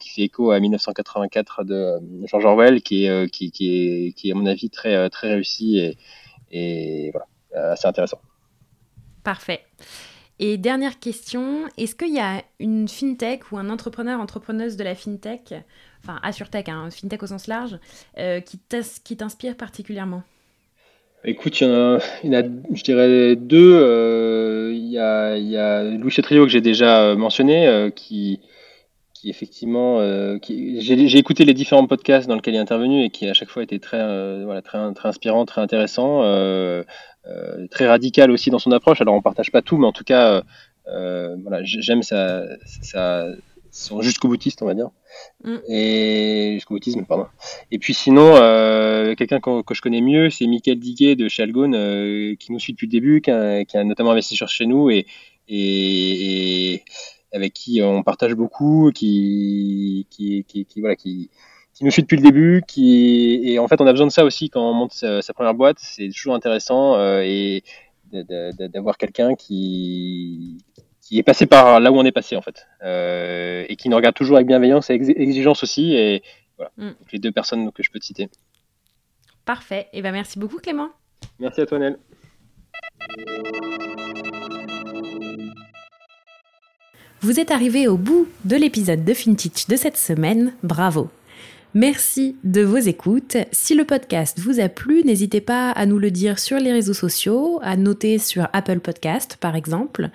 qui 0.00 0.10
fait 0.10 0.22
écho 0.22 0.50
à 0.50 0.60
1984 0.60 1.64
de 1.64 1.74
euh, 1.74 1.98
George 2.26 2.44
Orwell, 2.44 2.82
qui 2.82 3.04
est, 3.04 3.08
euh, 3.08 3.26
qui, 3.26 3.50
qui, 3.50 3.76
est, 3.76 4.12
qui 4.12 4.28
est 4.28 4.32
à 4.32 4.34
mon 4.34 4.46
avis 4.46 4.70
très, 4.70 5.08
très 5.10 5.28
réussi 5.34 5.78
et, 5.78 5.98
et 6.50 7.10
voilà, 7.12 7.72
assez 7.72 7.86
intéressant. 7.86 8.20
Parfait. 9.22 9.62
Et 10.40 10.58
dernière 10.58 10.98
question, 10.98 11.64
est-ce 11.78 11.94
qu'il 11.94 12.12
y 12.12 12.18
a 12.18 12.42
une 12.58 12.88
fintech 12.88 13.52
ou 13.52 13.56
un 13.56 13.70
entrepreneur, 13.70 14.20
entrepreneuse 14.20 14.76
de 14.76 14.82
la 14.82 14.96
fintech, 14.96 15.54
enfin 16.02 16.18
AssureTech, 16.22 16.68
hein, 16.68 16.88
fintech 16.90 17.22
au 17.22 17.26
sens 17.28 17.46
large, 17.46 17.78
euh, 18.18 18.40
qui 18.40 18.58
t'inspire 19.16 19.56
particulièrement? 19.56 20.24
Écoute, 21.26 21.58
il 21.60 21.68
y, 21.68 21.70
en 21.70 21.98
a, 22.34 22.42
je 22.72 22.82
dirais 22.82 23.36
deux. 23.36 23.74
Euh, 23.74 24.72
il 24.74 24.88
y, 24.88 24.98
a, 24.98 25.38
il 25.38 25.48
y 25.48 25.56
a 25.56 25.82
Louis 25.84 26.10
Chetrio 26.10 26.44
que 26.44 26.50
j'ai 26.50 26.60
déjà 26.60 27.14
mentionné, 27.14 27.66
euh, 27.66 27.88
qui, 27.90 28.40
qui 29.24 29.30
effectivement, 29.30 30.00
j'ai 30.42 31.18
écouté 31.18 31.44
les 31.44 31.54
différents 31.54 31.86
podcasts 31.86 32.28
dans 32.28 32.34
lesquels 32.34 32.54
il 32.54 32.58
est 32.58 32.60
intervenu 32.60 33.04
et 33.04 33.10
qui 33.10 33.28
à 33.28 33.34
chaque 33.34 33.48
fois 33.48 33.62
était 33.62 33.78
très, 33.78 34.44
voilà, 34.44 34.62
très, 34.62 34.92
très 34.94 35.08
inspirant, 35.08 35.44
très 35.46 35.60
intéressant. 35.60 36.22
Euh, 37.26 37.66
très 37.70 37.86
radical 37.86 38.30
aussi 38.30 38.50
dans 38.50 38.58
son 38.58 38.72
approche. 38.72 39.00
Alors 39.00 39.14
on 39.14 39.22
partage 39.22 39.50
pas 39.50 39.62
tout, 39.62 39.78
mais 39.78 39.86
en 39.86 39.92
tout 39.92 40.04
cas, 40.04 40.32
euh, 40.32 40.42
euh, 40.88 41.36
voilà, 41.42 41.60
j'aime 41.62 42.02
sa, 42.02 42.44
son 43.70 44.02
jusqu'au 44.02 44.28
boutiste, 44.28 44.62
on 44.62 44.66
va 44.66 44.74
dire. 44.74 44.90
Mm. 45.42 45.56
Et 45.68 46.50
jusqu'au 46.54 46.74
boutisme, 46.74 47.04
pardon. 47.04 47.26
Et 47.70 47.78
puis 47.78 47.94
sinon, 47.94 48.34
quelqu'un 49.16 49.40
que, 49.40 49.74
je 49.74 49.80
connais 49.80 50.02
mieux, 50.02 50.28
c'est 50.28 50.46
Michael 50.46 50.78
Diguet 50.78 51.16
de 51.16 51.28
chez 51.28 51.42
Algone, 51.42 51.72
qui 52.36 52.52
nous 52.52 52.58
suit 52.58 52.74
depuis 52.74 52.86
le 52.86 52.92
début, 52.92 53.20
qui 53.22 53.30
a, 53.30 53.84
notamment 53.84 54.10
investi 54.10 54.36
sur 54.36 54.48
chez 54.48 54.66
nous 54.66 54.90
et, 54.90 55.06
et, 55.48 56.82
avec 57.34 57.52
qui 57.52 57.82
on 57.82 58.02
partage 58.02 58.34
beaucoup, 58.34 58.90
qui, 58.94 60.06
qui, 60.10 60.44
qui, 60.44 60.64
qui 60.64 60.80
voilà, 60.80 60.96
qui, 60.96 61.30
qui 61.74 61.84
nous 61.84 61.90
suit 61.90 62.02
depuis 62.02 62.16
le 62.16 62.22
début, 62.22 62.62
qui 62.66 63.40
et 63.44 63.58
en 63.58 63.68
fait 63.68 63.80
on 63.80 63.86
a 63.86 63.92
besoin 63.92 64.06
de 64.06 64.12
ça 64.12 64.24
aussi 64.24 64.48
quand 64.48 64.62
on 64.62 64.72
monte 64.72 64.92
sa, 64.92 65.20
première 65.34 65.54
boîte, 65.54 65.78
c'est 65.80 66.08
toujours 66.08 66.34
intéressant 66.34 66.94
euh, 66.94 67.22
et 67.24 67.64
d'avoir 68.12 68.96
quelqu'un 68.96 69.34
qui 69.34 70.58
qui 71.00 71.18
est 71.18 71.24
passé 71.24 71.46
par 71.46 71.80
là 71.80 71.90
où 71.90 71.96
on 71.96 72.04
est 72.04 72.12
passé 72.12 72.36
en 72.36 72.42
fait 72.42 72.66
euh, 72.82 73.66
et 73.68 73.76
qui 73.76 73.88
nous 73.88 73.96
regarde 73.96 74.14
toujours 74.14 74.36
avec 74.36 74.46
bienveillance 74.46 74.88
et 74.88 74.94
exigence 74.94 75.64
aussi 75.64 75.94
et 75.94 76.22
voilà 76.56 76.70
mm. 76.76 76.90
les 77.12 77.18
deux 77.18 77.32
personnes 77.32 77.72
que 77.72 77.82
je 77.82 77.90
peux 77.90 77.98
te 77.98 78.04
citer. 78.04 78.28
Parfait. 79.44 79.88
Et 79.92 79.98
eh 79.98 80.02
ben 80.02 80.12
merci 80.12 80.38
beaucoup 80.38 80.58
Clément. 80.58 80.90
Merci 81.40 81.60
à 81.60 81.66
toi 81.66 81.78
Nel. 81.80 81.98
Vous 87.24 87.40
êtes 87.40 87.52
arrivé 87.52 87.88
au 87.88 87.96
bout 87.96 88.28
de 88.44 88.54
l'épisode 88.54 89.02
de 89.02 89.14
FinTech 89.14 89.66
de 89.66 89.76
cette 89.76 89.96
semaine. 89.96 90.52
Bravo. 90.62 91.08
Merci 91.72 92.36
de 92.44 92.60
vos 92.60 92.76
écoutes. 92.76 93.38
Si 93.50 93.74
le 93.74 93.86
podcast 93.86 94.38
vous 94.40 94.60
a 94.60 94.68
plu, 94.68 95.02
n'hésitez 95.04 95.40
pas 95.40 95.70
à 95.70 95.86
nous 95.86 95.98
le 95.98 96.10
dire 96.10 96.38
sur 96.38 96.58
les 96.58 96.70
réseaux 96.70 96.92
sociaux, 96.92 97.60
à 97.62 97.78
noter 97.78 98.18
sur 98.18 98.46
Apple 98.52 98.80
Podcast 98.80 99.38
par 99.40 99.56
exemple, 99.56 100.10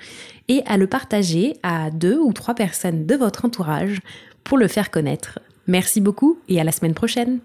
et 0.50 0.62
à 0.68 0.78
le 0.78 0.86
partager 0.86 1.58
à 1.64 1.90
deux 1.90 2.20
ou 2.20 2.32
trois 2.32 2.54
personnes 2.54 3.08
de 3.08 3.16
votre 3.16 3.44
entourage 3.44 4.02
pour 4.44 4.60
le 4.60 4.68
faire 4.68 4.92
connaître. 4.92 5.40
Merci 5.66 6.02
beaucoup 6.02 6.38
et 6.48 6.62
à 6.62 6.64
la 6.64 6.72
semaine 6.72 6.94
prochaine. 6.94 7.40